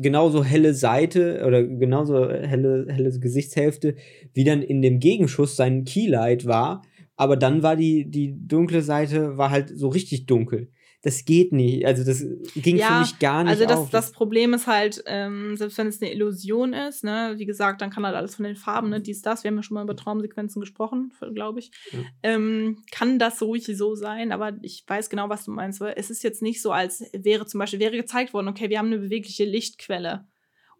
[0.00, 3.96] genauso helle Seite oder genauso helle, helle Gesichtshälfte,
[4.34, 6.82] wie dann in dem Gegenschuss sein Keylight war
[7.18, 10.70] aber dann war die, die dunkle Seite war halt so richtig dunkel.
[11.02, 11.86] Das geht nicht.
[11.86, 12.24] Also das
[12.56, 13.52] ging ja, für mich gar nicht.
[13.52, 13.90] Also das, auf.
[13.90, 17.90] das Problem ist halt, ähm, selbst wenn es eine Illusion ist, ne, wie gesagt, dann
[17.90, 19.94] kann halt alles von den Farben, ne, dies, das, wir haben ja schon mal über
[19.94, 21.70] Traumsequenzen gesprochen, glaube ich.
[21.92, 22.00] Ja.
[22.24, 25.80] Ähm, kann das ruhig so sein, aber ich weiß genau, was du meinst.
[25.80, 28.78] Weil es ist jetzt nicht so, als wäre zum Beispiel, wäre gezeigt worden, okay, wir
[28.78, 30.26] haben eine bewegliche Lichtquelle.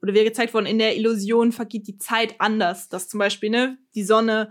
[0.03, 2.89] Oder wäre gezeigt worden, in der Illusion vergeht die Zeit anders.
[2.89, 4.51] Dass zum Beispiel, ne, die Sonne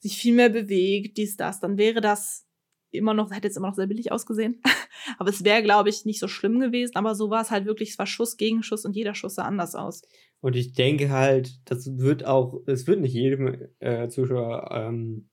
[0.00, 2.46] sich viel mehr bewegt, dies, das, dann wäre das
[2.94, 4.62] immer noch, hätte jetzt immer noch sehr billig ausgesehen.
[5.18, 6.96] aber es wäre, glaube ich, nicht so schlimm gewesen.
[6.96, 9.44] Aber so war es halt wirklich, es war Schuss gegen Schuss und jeder Schuss sah
[9.44, 10.02] anders aus.
[10.40, 15.30] Und ich denke halt, das wird auch, es wird nicht jedem äh, Zuschauer ähm,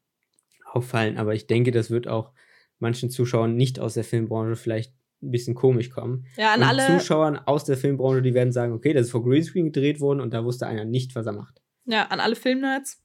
[0.72, 2.32] auffallen, aber ich denke, das wird auch
[2.80, 6.26] manchen Zuschauern nicht aus der Filmbranche vielleicht ein bisschen komisch kommen.
[6.38, 6.88] Ja, an und alle.
[6.98, 10.34] Zuschauern aus der Filmbranche, die werden sagen, okay, das ist vor Greenscreen gedreht worden und
[10.34, 11.62] da wusste einer nicht, was er macht.
[11.86, 13.04] Ja, an alle Filmnerds,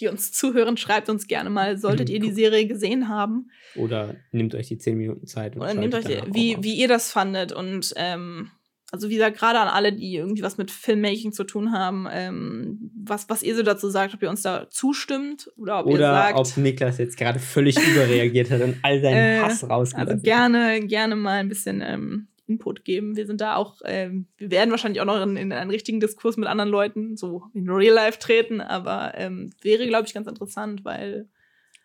[0.00, 3.50] die uns zuhören, schreibt uns gerne mal, solltet ihr die Serie gesehen haben.
[3.74, 7.10] Oder nehmt euch die 10 Minuten Zeit und Oder nehmt euch, wie, wie ihr das
[7.10, 7.52] fandet.
[7.52, 8.50] Und ähm,
[8.90, 12.90] also wie gesagt, gerade an alle, die irgendwie was mit Filmmaking zu tun haben, ähm,
[13.04, 16.12] was, was ihr so dazu sagt, ob ihr uns da zustimmt oder ob ihr Oder
[16.12, 16.38] sagt.
[16.38, 20.80] ob Niklas jetzt gerade völlig überreagiert hat und all seinen Äh, Hass rausgelassen Also gerne,
[20.86, 23.16] gerne mal ein bisschen ähm, Input geben.
[23.16, 26.36] Wir sind da auch, ähm, wir werden wahrscheinlich auch noch in, in einen richtigen Diskurs
[26.36, 30.84] mit anderen Leuten, so in Real Life treten, aber ähm, wäre, glaube ich, ganz interessant,
[30.84, 31.28] weil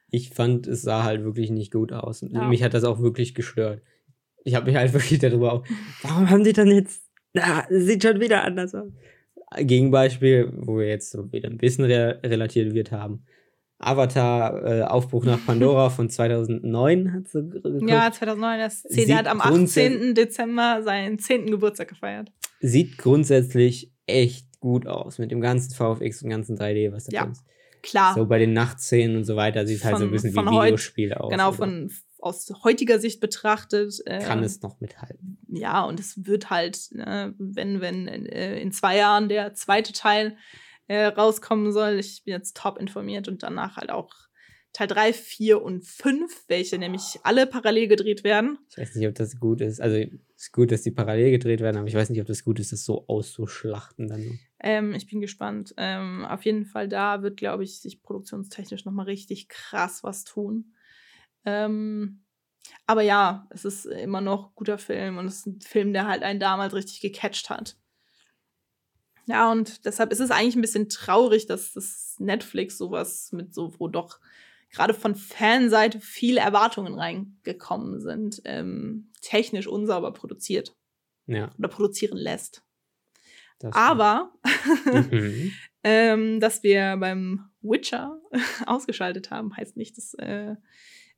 [0.09, 2.21] Ich fand, es sah halt wirklich nicht gut aus.
[2.21, 2.47] Ja.
[2.47, 3.81] Mich hat das auch wirklich gestört.
[4.43, 5.65] Ich habe mich halt wirklich darüber auch,
[6.01, 8.91] warum haben die dann jetzt, na, sieht schon wieder anders aus.
[9.57, 13.25] Gegenbeispiel, wo wir jetzt so wieder ein bisschen re relativiert haben.
[13.85, 17.89] Avatar, äh, Aufbruch nach Pandora von 2009 hat sie geguckt.
[17.89, 20.13] ja, 2009, das 10, Sieht der hat am grundsätzlich- 18.
[20.15, 21.51] Dezember seinen 10.
[21.51, 22.31] Geburtstag gefeiert.
[22.59, 27.23] Sieht grundsätzlich echt gut aus mit dem ganzen VFX und ganzen 3D, was da Ja.
[27.31, 27.43] ist.
[27.81, 31.13] Klar, So bei den Nachtszenen und so weiter sieht halt so ein bisschen wie Videospiel
[31.13, 31.29] aus.
[31.31, 34.01] genau, von aus heutiger Sicht betrachtet.
[34.05, 35.37] Äh, Kann es noch mithalten.
[35.49, 40.37] ja, und es wird halt, ne, wenn, wenn äh, in zwei Jahren der zweite Teil
[40.87, 44.11] äh, rauskommen soll, ich bin jetzt top informiert und danach halt auch
[44.73, 48.57] Teil 3, 4 und 5, welche nämlich alle parallel gedreht werden.
[48.71, 49.79] Ich weiß nicht, ob das gut ist.
[49.79, 52.43] Also, es ist gut, dass die parallel gedreht werden, aber ich weiß nicht, ob das
[52.43, 54.39] gut ist, das so auszuschlachten dann.
[54.59, 55.75] Ähm, ich bin gespannt.
[55.77, 60.73] Ähm, auf jeden Fall da wird, glaube ich, sich produktionstechnisch nochmal richtig krass was tun.
[61.45, 62.23] Ähm,
[62.87, 66.23] aber ja, es ist immer noch guter Film und es ist ein Film, der halt
[66.23, 67.77] einen damals richtig gecatcht hat.
[69.27, 73.73] Ja, und deshalb ist es eigentlich ein bisschen traurig, dass das Netflix sowas mit so,
[73.79, 74.19] wo doch
[74.69, 80.75] gerade von Fanseite viele Erwartungen reingekommen sind, ähm, technisch unsauber produziert
[81.27, 81.51] Ja.
[81.57, 82.63] oder produzieren lässt.
[83.59, 84.33] Das Aber
[84.85, 85.51] Mhm.
[85.83, 88.19] ähm, dass wir beim Witcher
[88.65, 90.55] ausgeschaltet haben, heißt nicht, dass äh,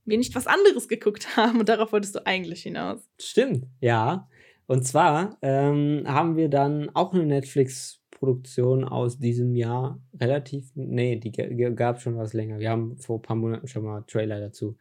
[0.04, 1.60] wir nicht was anderes geguckt haben.
[1.60, 3.10] Und darauf wolltest du eigentlich hinaus.
[3.20, 4.30] Stimmt, ja.
[4.68, 11.32] Und zwar ähm, haben wir dann auch eine Netflix-Produktion aus diesem Jahr relativ, nee, die
[11.76, 12.60] gab schon was länger.
[12.60, 14.78] Wir haben vor ein paar Monaten schon mal Trailer dazu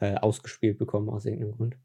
[0.00, 1.76] äh, ausgespielt bekommen, aus irgendeinem Grund.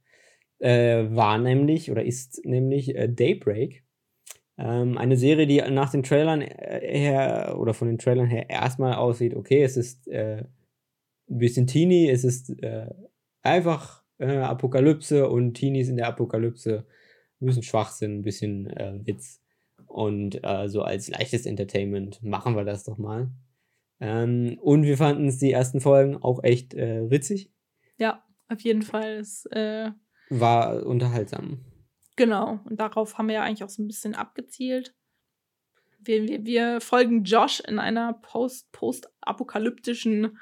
[0.60, 3.84] Äh, war nämlich oder ist nämlich äh, Daybreak.
[4.58, 8.94] Ähm, eine Serie, die nach den Trailern äh, her oder von den Trailern her erstmal
[8.94, 10.44] aussieht, okay, es ist äh,
[11.30, 12.94] ein bisschen teeny, es ist äh,
[13.42, 16.86] einfach Apokalypse und Teenies in der Apokalypse,
[17.44, 19.42] ein bisschen Schwachsinn, ein bisschen äh, Witz.
[19.86, 23.30] Und äh, so als leichtes Entertainment machen wir das doch mal.
[24.00, 27.52] Ähm, und wir fanden es die ersten Folgen auch echt äh, witzig.
[27.98, 29.18] Ja, auf jeden Fall.
[29.18, 29.92] Ist, äh,
[30.30, 31.64] War unterhaltsam.
[32.16, 32.60] genau.
[32.66, 34.96] Und darauf haben wir ja eigentlich auch so ein bisschen abgezielt.
[36.00, 40.38] Wir, wir, wir folgen Josh in einer post- post-apokalyptischen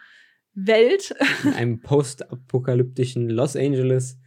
[0.54, 1.14] Welt.
[1.44, 4.18] In einem postapokalyptischen Los Angeles.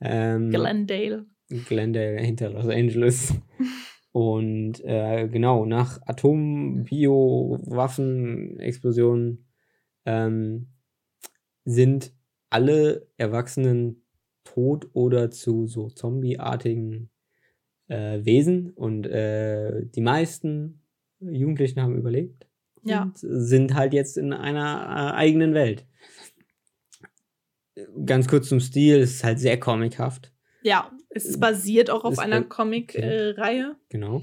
[0.00, 1.26] Ähm, Glendale.
[1.48, 3.34] Glendale hinter Los Angeles.
[4.12, 9.48] Und äh, genau, nach Atom-, Bio-, Waffen-, Explosionen
[10.04, 10.68] ähm,
[11.64, 12.14] sind
[12.48, 14.04] alle Erwachsenen
[14.44, 17.10] tot oder zu so zombieartigen
[17.88, 18.70] äh, Wesen.
[18.70, 20.82] Und äh, die meisten
[21.18, 22.46] Jugendlichen haben überlebt.
[22.84, 23.02] Ja.
[23.04, 25.86] Und sind halt jetzt in einer äh, eigenen Welt.
[28.06, 30.33] Ganz kurz zum Stil, es ist halt sehr comichaft.
[30.64, 33.76] Ja, es ist basiert auch auf Ist einer Comic-Reihe.
[33.90, 34.22] Genau.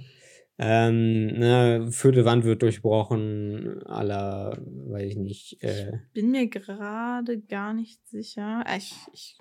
[0.57, 5.63] Ähm, ne, vierte Wand wird durchbrochen, aller, weiß ich nicht.
[5.63, 8.63] Äh, Bin mir gerade gar nicht sicher.
[8.67, 9.37] Äh, Ich, ich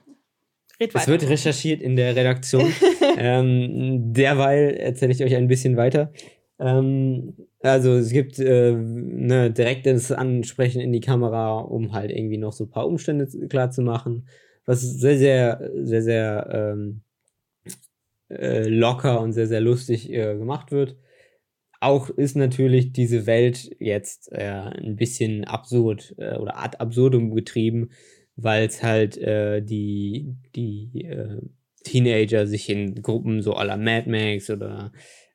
[0.79, 2.73] red es wird recherchiert in der Redaktion.
[3.19, 6.13] ähm, derweil erzähle ich euch ein bisschen weiter.
[6.59, 12.53] Ähm, also es gibt äh, ne, direktes Ansprechen in die Kamera, um halt irgendwie noch
[12.53, 14.27] so ein paar Umstände klar zu machen.
[14.67, 17.03] Was sehr, sehr, sehr, sehr ähm,
[18.31, 20.97] äh, locker und sehr, sehr lustig äh, gemacht wird.
[21.81, 27.91] Auch ist natürlich diese Welt jetzt äh, ein bisschen absurd äh, oder ad absurdum getrieben,
[28.37, 31.41] weil es halt äh, die, die äh,
[31.85, 34.93] Teenager sich in Gruppen so aller Mad Max oder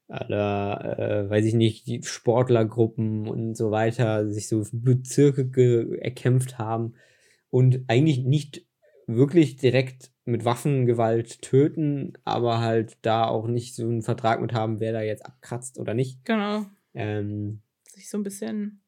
[0.08, 6.94] aller, äh, weiß ich nicht, die Sportlergruppen und so weiter sich so Bezirke erkämpft haben
[7.50, 8.65] und eigentlich nicht
[9.08, 14.80] wirklich direkt mit Waffengewalt töten, aber halt da auch nicht so einen Vertrag mit haben,
[14.80, 16.26] wer da jetzt abkratzt oder nicht.
[16.26, 16.66] Genau.
[16.94, 18.82] Ähm, Sich so ein bisschen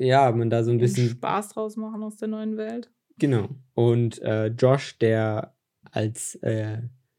[0.00, 2.90] ja, man da so ein bisschen Spaß draus machen aus der neuen Welt.
[3.18, 3.50] Genau.
[3.74, 5.54] Und äh, Josh, der
[5.90, 6.78] als äh,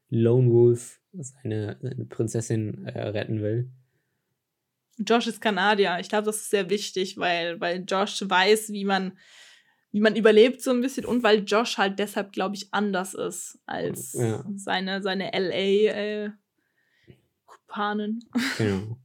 [0.10, 3.69] Lone Wolf seine, seine Prinzessin äh, retten will.
[4.97, 5.97] Josh ist Kanadier.
[5.99, 9.17] Ich glaube, das ist sehr wichtig, weil, weil Josh weiß, wie man,
[9.99, 14.13] man überlebt so ein bisschen und weil Josh halt deshalb, glaube ich, anders ist als
[14.13, 14.45] Ja.
[14.56, 16.38] seine, seine LA-Kumpanen.
[18.58, 18.97] Genau.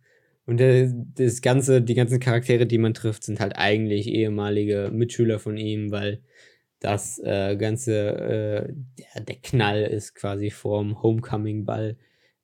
[0.48, 5.56] Und das ganze, die ganzen Charaktere, die man trifft, sind halt eigentlich ehemalige Mitschüler von
[5.56, 6.22] ihm, weil
[6.78, 8.72] das äh, ganze, äh,
[9.14, 11.96] der, der Knall ist quasi vorm Homecoming-Ball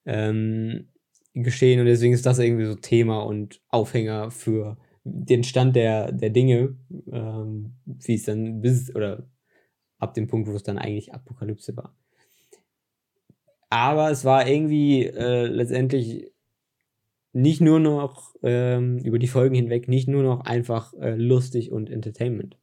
[0.05, 0.88] ähm,
[1.35, 6.30] geschehen und deswegen ist das irgendwie so Thema und Aufhänger für den Stand der, der
[6.30, 6.76] Dinge,
[7.10, 9.28] ähm, wie es dann bis oder
[9.98, 11.96] ab dem Punkt, wo es dann eigentlich Apokalypse war.
[13.70, 16.30] Aber es war irgendwie äh, letztendlich
[17.32, 21.88] nicht nur noch ähm, über die Folgen hinweg, nicht nur noch einfach äh, lustig und
[21.88, 22.58] Entertainment.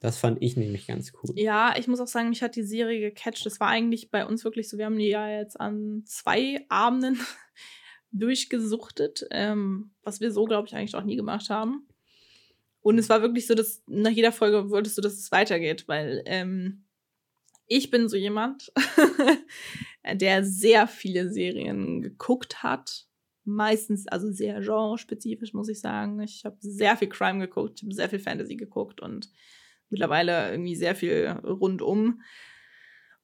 [0.00, 1.34] Das fand ich nämlich ganz cool.
[1.36, 3.44] Ja, ich muss auch sagen, mich hat die Serie gecatcht.
[3.46, 7.18] Das war eigentlich bei uns wirklich so, wir haben die ja jetzt an zwei Abenden
[8.12, 11.86] durchgesuchtet, ähm, was wir so, glaube ich, eigentlich auch nie gemacht haben.
[12.80, 16.22] Und es war wirklich so, dass nach jeder Folge wolltest du, dass es weitergeht, weil
[16.26, 16.84] ähm,
[17.66, 18.72] ich bin so jemand,
[20.14, 23.06] der sehr viele Serien geguckt hat.
[23.44, 26.20] Meistens, also sehr genre-spezifisch, muss ich sagen.
[26.20, 29.30] Ich habe sehr viel Crime geguckt, ich habe sehr viel Fantasy geguckt und
[29.88, 32.22] mittlerweile irgendwie sehr viel rundum.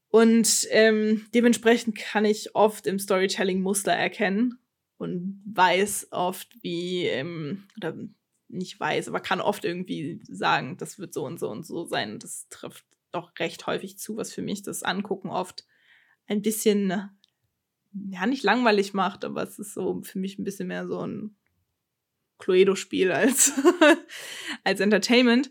[0.09, 4.59] Und ähm, dementsprechend kann ich oft im Storytelling Muster erkennen
[5.05, 7.95] und weiß oft, wie, ähm, oder
[8.49, 12.19] nicht weiß, aber kann oft irgendwie sagen, das wird so und so und so sein.
[12.19, 15.67] Das trifft doch recht häufig zu, was für mich das Angucken oft
[16.27, 17.11] ein bisschen,
[17.93, 21.37] ja, nicht langweilig macht, aber es ist so für mich ein bisschen mehr so ein
[22.39, 23.53] Cluedo-Spiel als,
[24.65, 25.51] als Entertainment.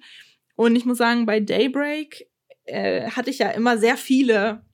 [0.55, 2.29] Und ich muss sagen, bei Daybreak
[2.65, 4.65] äh, hatte ich ja immer sehr viele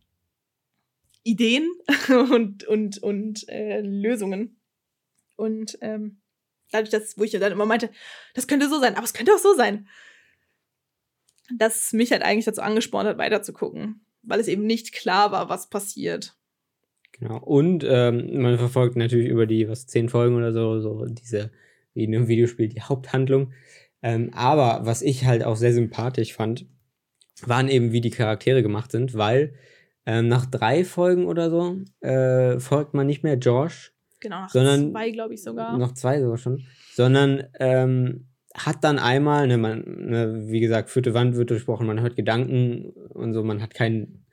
[1.24, 1.70] Ideen
[2.32, 4.59] und, und, und äh, Lösungen.
[5.40, 6.20] Und ähm,
[6.72, 7.90] dadurch, dass, wo ich dann immer meinte,
[8.34, 9.88] das könnte so sein, aber es könnte auch so sein,
[11.58, 15.70] dass mich halt eigentlich dazu angespornt hat, weiterzugucken, weil es eben nicht klar war, was
[15.70, 16.36] passiert.
[17.14, 17.40] Genau.
[17.40, 21.52] Und ähm, man verfolgt natürlich über die, was, zehn Folgen oder so, so diese,
[21.94, 23.54] wie in einem Videospiel, die Haupthandlung.
[24.02, 26.66] Ähm, aber was ich halt auch sehr sympathisch fand,
[27.46, 29.54] waren eben, wie die Charaktere gemacht sind, weil
[30.06, 34.92] ähm, nach drei Folgen oder so äh, folgt man nicht mehr Josh, Genau, nach Sondern-
[34.92, 35.78] zwei, glaube ich sogar.
[35.78, 41.14] noch zwei sogar schon, sondern ähm, hat dann einmal, ne, man, ne, wie gesagt, vierte
[41.14, 44.26] Wand wird durchbrochen, man hört Gedanken und so, man hat keinen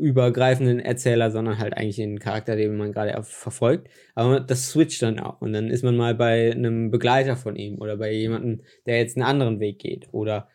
[0.00, 3.88] übergreifenden Erzähler, sondern halt eigentlich den Charakter, den man gerade erf- verfolgt.
[4.14, 7.80] Aber das switcht dann auch und dann ist man mal bei einem Begleiter von ihm
[7.80, 10.48] oder bei jemandem, der jetzt einen anderen Weg geht oder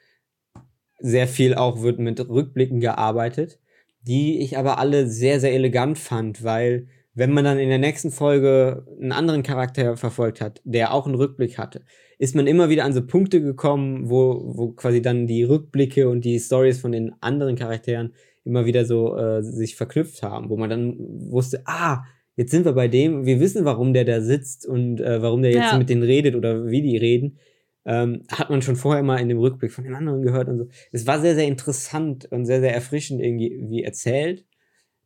[0.99, 3.59] sehr viel auch wird mit Rückblicken gearbeitet,
[4.01, 8.11] die ich aber alle sehr, sehr elegant fand, weil wenn man dann in der nächsten
[8.11, 11.83] Folge einen anderen Charakter verfolgt hat, der auch einen Rückblick hatte,
[12.17, 16.23] ist man immer wieder an so Punkte gekommen, wo, wo quasi dann die Rückblicke und
[16.23, 20.69] die Stories von den anderen Charakteren immer wieder so äh, sich verknüpft haben, wo man
[20.69, 20.95] dann
[21.29, 22.03] wusste, ah,
[22.35, 25.51] jetzt sind wir bei dem, wir wissen, warum der da sitzt und äh, warum der
[25.51, 25.77] jetzt Ja.
[25.77, 27.37] mit denen redet oder wie die reden.
[27.83, 30.67] Ähm, hat man schon vorher mal in dem Rückblick von den anderen gehört und so.
[30.91, 34.45] Es war sehr, sehr interessant und sehr, sehr erfrischend irgendwie wie erzählt.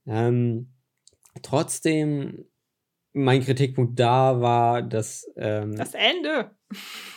[0.06, 0.68] Ähm,
[1.42, 2.46] trotzdem,
[3.14, 6.52] mein Kritikpunkt da war, dass ähm, Das Ende.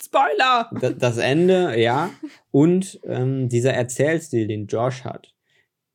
[0.02, 0.70] Spoiler.
[0.80, 2.10] da- das Ende, ja,
[2.50, 5.34] und ähm, dieser Erzählstil, den Josh hat,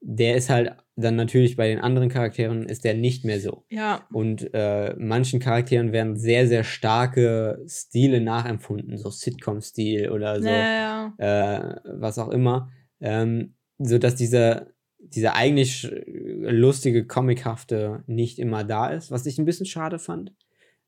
[0.02, 3.66] der ist halt dann natürlich bei den anderen Charakteren ist der nicht mehr so.
[3.70, 10.50] Ja, Und äh, manchen Charakteren werden sehr, sehr starke Stile nachempfunden, so Sitcom-Stil oder so
[10.50, 12.70] ja, äh, was auch immer,
[13.02, 14.68] ähm, so dass dieser,
[15.10, 20.34] dieser eigentlich lustige, comichafte nicht immer da ist, was ich ein bisschen schade fand.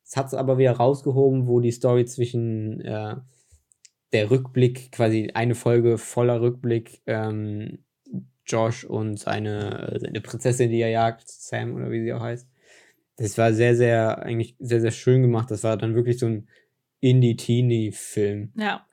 [0.03, 3.15] Es hat es aber wieder rausgehoben, wo die Story zwischen äh,
[4.13, 7.79] der Rückblick, quasi eine Folge voller Rückblick, ähm,
[8.45, 12.47] Josh und seine, seine Prinzessin, die er jagt, Sam oder wie sie auch heißt.
[13.17, 15.49] Das war sehr, sehr, eigentlich sehr, sehr schön gemacht.
[15.49, 16.47] Das war dann wirklich so ein
[16.99, 18.85] Indie-Teenie-Film ja,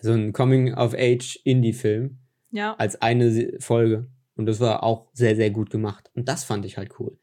[0.00, 2.18] so ein Coming-of-Age-Indie-Film
[2.50, 2.74] ja.
[2.76, 4.08] als eine Folge.
[4.40, 6.10] Und das war auch sehr, sehr gut gemacht.
[6.14, 7.18] Und das fand ich halt cool.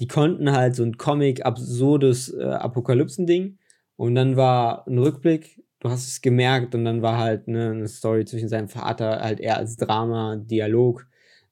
[0.00, 3.58] die konnten halt so ein Comic, absurdes äh, Apokalypsen-Ding.
[3.96, 7.88] Und dann war ein Rückblick, du hast es gemerkt, und dann war halt ne, eine
[7.88, 11.06] Story zwischen seinem Vater, halt eher als Drama, Dialog,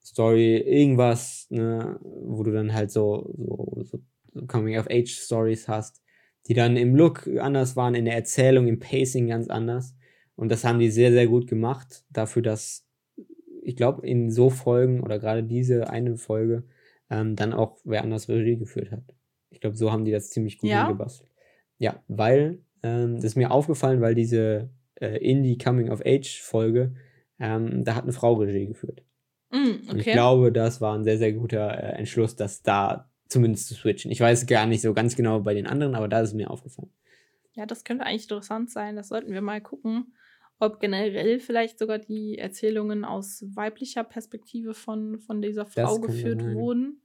[0.04, 4.00] Story, irgendwas, ne, wo du dann halt so, so, so
[4.46, 6.00] Coming-of-Age-Stories hast,
[6.46, 9.96] die dann im Look anders waren, in der Erzählung, im Pacing ganz anders.
[10.36, 12.84] Und das haben die sehr, sehr gut gemacht, dafür, dass
[13.62, 16.64] ich glaube, in so Folgen oder gerade diese eine Folge
[17.10, 19.02] ähm, dann auch wer anders Regie geführt hat.
[19.50, 20.86] Ich glaube, so haben die das ziemlich gut Ja?
[20.86, 21.30] hingebastelt.
[21.78, 26.94] Ja, weil, ähm, das ist mir aufgefallen, weil diese äh, Indie Coming of Age Folge,
[27.38, 29.02] ähm, da hat eine Frau Regie geführt.
[29.50, 30.12] Mm, Und ich okay.
[30.12, 34.10] glaube, das war ein sehr, sehr guter äh, Entschluss, das da zumindest zu switchen.
[34.10, 36.50] Ich weiß gar nicht so ganz genau bei den anderen, aber da ist es mir
[36.50, 36.90] aufgefallen.
[37.54, 38.96] Ja, das könnte eigentlich interessant sein.
[38.96, 40.14] Das sollten wir mal gucken,
[40.62, 46.54] ob generell vielleicht sogar die Erzählungen aus weiblicher Perspektive von, von dieser Frau geführt sein.
[46.54, 47.02] wurden.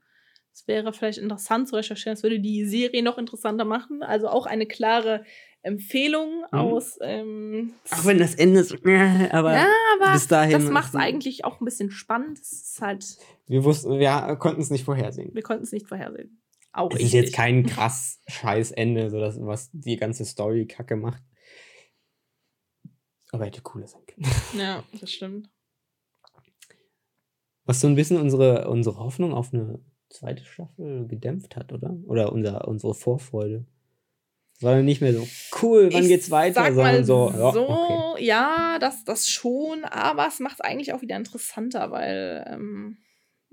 [0.52, 2.16] Das wäre vielleicht interessant zu recherchieren.
[2.16, 4.02] Das würde die Serie noch interessanter machen.
[4.04, 5.24] Also auch eine klare
[5.64, 6.58] Empfehlung Mhm.
[6.60, 6.98] aus.
[7.02, 9.68] Ähm, Auch wenn das Ende so, äh, aber ja,
[10.00, 10.52] aber bis dahin.
[10.54, 12.40] das macht es eigentlich auch ein bisschen spannend.
[12.40, 13.06] Es ist halt,
[13.48, 15.32] Wir wussten, wir konnten es nicht vorhersehen.
[15.34, 16.42] wir konnten es nicht vorhersehen.
[16.74, 17.36] Auch Es ich ist jetzt nicht.
[17.36, 21.22] kein krass scheiß Ende, so dass, was die ganze Story kacke macht.
[23.32, 24.26] Aber hätte cooler sein können.
[24.58, 25.50] Ja, das stimmt.
[27.66, 31.98] Was so ein bisschen unsere, unsere Hoffnung auf eine zweite Staffel gedämpft hat, oder?
[32.06, 33.66] Oder unser, unsere Vorfreude.
[34.62, 35.28] Dann nicht mehr so
[35.62, 38.24] cool, wann Ich geht's weiter, Sag sondern so, so, ja, okay.
[38.26, 42.98] ja, das, das schon, aber es macht es eigentlich auch wieder interessanter, weil ähm,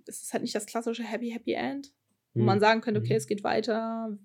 [0.07, 1.93] es ist halt nicht das klassische Happy Happy End,
[2.33, 2.47] wo Hm.
[2.47, 3.19] man sagen könnte, okay, Mhm.
[3.19, 4.17] es geht weiter,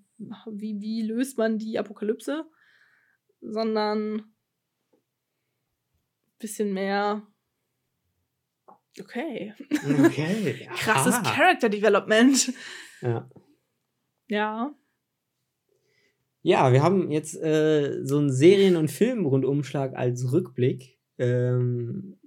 [0.52, 2.44] wie, wie löst man die Apokalypse,
[3.42, 4.32] sondern
[6.40, 7.22] bisschen mehr,
[9.00, 9.54] okay,
[10.04, 10.68] Okay.
[10.76, 11.22] krasses Ah.
[11.22, 12.52] Character Development.
[13.02, 13.30] Ja.
[14.28, 14.74] Ja,
[16.42, 20.98] Ja, wir haben jetzt äh, so einen Serien- und Filmrundumschlag als Rückblick.
[21.18, 22.18] Ähm,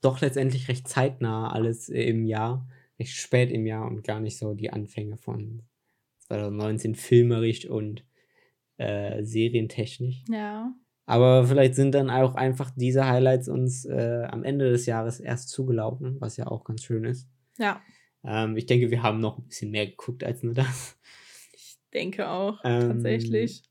[0.00, 2.66] doch letztendlich recht zeitnah alles im Jahr,
[2.98, 5.62] recht spät im Jahr und gar nicht so die Anfänge von
[6.26, 8.04] 2019 filmerisch und
[8.78, 10.24] äh, serientechnisch.
[10.28, 10.72] ja.
[11.10, 15.48] Aber vielleicht sind dann auch einfach diese Highlights uns äh, am Ende des Jahres erst
[15.48, 17.28] zugelaufen, was ja auch ganz schön ist.
[17.58, 17.80] Ja,
[18.24, 20.96] Ähm, ich denke, wir haben noch ein bisschen mehr geguckt als nur das.
[21.92, 23.62] denke auch, Ähm, tatsächlich.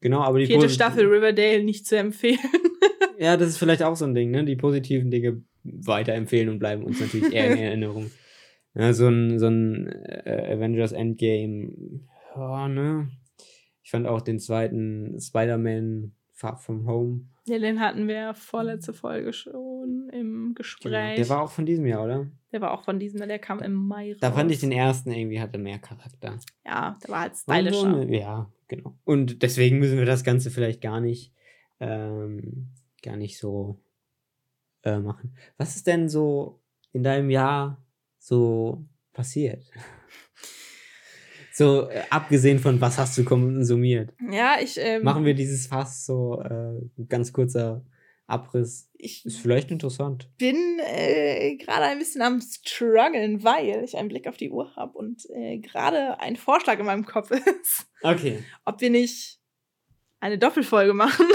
[0.00, 2.38] Genau, aber die Vierte posit- Staffel Riverdale nicht zu empfehlen.
[3.18, 4.46] Ja, das ist vielleicht auch so ein Ding, ne?
[4.46, 8.10] Die positiven Dinge weiterempfehlen und bleiben uns natürlich eher in Erinnerung.
[8.74, 11.72] Ja, so ein, so ein äh, Avengers Endgame,
[12.36, 13.10] ja, ne?
[13.82, 17.26] Ich fand auch den zweiten Spider-Man Far From Home.
[17.46, 20.90] Ja, den hatten wir vorletzte Folge schon im Gespräch.
[20.90, 21.16] Genau.
[21.16, 22.26] Der war auch von diesem Jahr, oder?
[22.50, 24.20] Der war auch von diesem, der kam im Mai raus.
[24.22, 26.38] Da fand ich den ersten irgendwie hatte mehr Charakter.
[26.64, 27.88] Ja, der war halt stylischer.
[27.88, 28.96] eine- Ja, genau.
[29.04, 31.34] Und deswegen müssen wir das Ganze vielleicht gar nicht,
[31.78, 32.68] ähm,
[33.02, 33.78] gar nicht so
[34.82, 35.36] äh, machen.
[35.58, 36.62] Was ist denn so
[36.92, 37.84] in deinem Jahr
[38.18, 39.70] so passiert?
[41.60, 44.14] So, äh, abgesehen von was hast du konsumiert?
[44.30, 47.84] Ja, ich, ähm, Machen wir dieses Fass so äh, ganz kurzer
[48.26, 48.88] Abriss.
[48.94, 50.30] ich Ist vielleicht interessant.
[50.38, 50.56] bin
[50.86, 55.28] äh, gerade ein bisschen am struggeln, weil ich einen Blick auf die Uhr habe und
[55.30, 57.30] äh, gerade ein Vorschlag in meinem Kopf
[57.60, 58.42] ist, Okay.
[58.64, 59.38] ob wir nicht
[60.20, 61.26] eine Doppelfolge machen.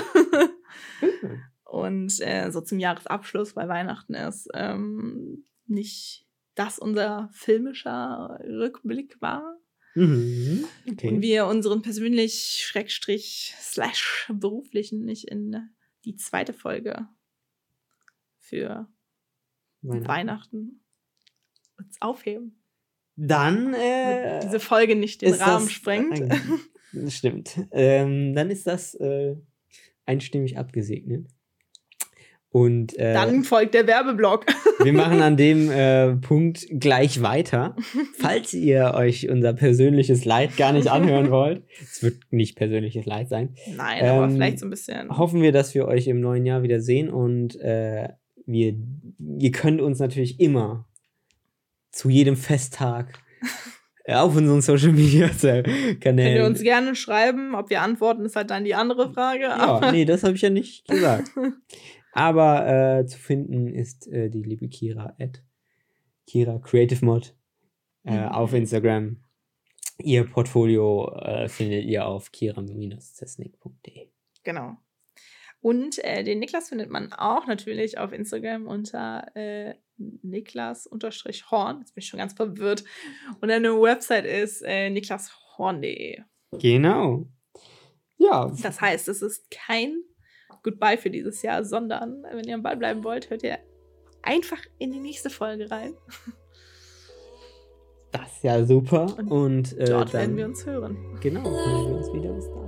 [1.65, 9.57] und äh, so zum Jahresabschluss, weil Weihnachten ist, ähm, nicht das unser filmischer Rückblick war.
[9.95, 10.65] Mhm.
[10.89, 11.09] Okay.
[11.09, 15.69] Und wir unseren persönlich Schrägstrich slash beruflichen nicht in
[16.03, 17.07] die zweite Folge
[18.39, 18.87] für
[19.81, 20.07] Weihnachten.
[20.07, 20.81] Weihnachten
[21.77, 22.61] uns aufheben.
[23.15, 26.21] Dann äh, diese Folge nicht den Rahmen das sprengt.
[26.91, 27.59] Das stimmt.
[27.71, 29.35] Ähm, dann ist das äh,
[30.05, 31.27] einstimmig abgesegnet.
[32.55, 34.45] Und äh, Dann folgt der Werbeblock.
[34.81, 37.75] wir machen an dem äh, Punkt gleich weiter.
[38.17, 43.27] Falls ihr euch unser persönliches Leid gar nicht anhören wollt, es wird nicht persönliches Leid
[43.27, 45.17] sein, Nein, aber Ähm, vielleicht so ein bisschen.
[45.17, 48.07] hoffen wir, dass wir euch im neuen Jahr wieder sehen und äh,
[48.45, 48.73] wir,
[49.37, 50.87] ihr könnt uns natürlich immer
[51.91, 53.19] zu jedem Festtag
[54.05, 55.99] äh, auf unseren Social Media Kanälen.
[55.99, 59.41] Könnt ihr uns gerne schreiben, ob wir antworten, ist halt dann die andere Frage.
[59.41, 61.31] Ja, aber nee, das habe ich ja nicht gesagt.
[62.17, 62.65] Aber
[62.99, 65.43] äh, zu finden ist äh, die liebe Kira at
[66.25, 67.35] Kira Creative Mod
[68.05, 68.27] äh, Mhm.
[68.29, 69.17] auf Instagram.
[69.97, 74.07] Ihr Portfolio äh, findet ihr auf kira-zesnik.de.
[74.43, 74.77] Genau.
[75.59, 81.79] Und äh, den Niklas findet man auch natürlich auf Instagram unter äh, Niklas-Horn.
[81.79, 82.83] Jetzt bin ich schon ganz verwirrt.
[83.41, 86.21] Und eine Website ist äh, niklashorn.de.
[86.59, 87.27] Genau.
[88.17, 88.53] Ja.
[88.61, 90.01] Das heißt, es ist kein
[90.65, 93.59] Goodbye für dieses Jahr, sondern wenn ihr am Ball bleiben wollt, hört ihr
[94.23, 95.93] einfach in die nächste Folge rein.
[98.11, 99.13] Das ist ja super.
[99.17, 100.97] Und, Und äh, dort dann, werden wir uns hören.
[101.21, 102.33] Genau, hören wir uns wieder.
[102.33, 102.64] Bis dann.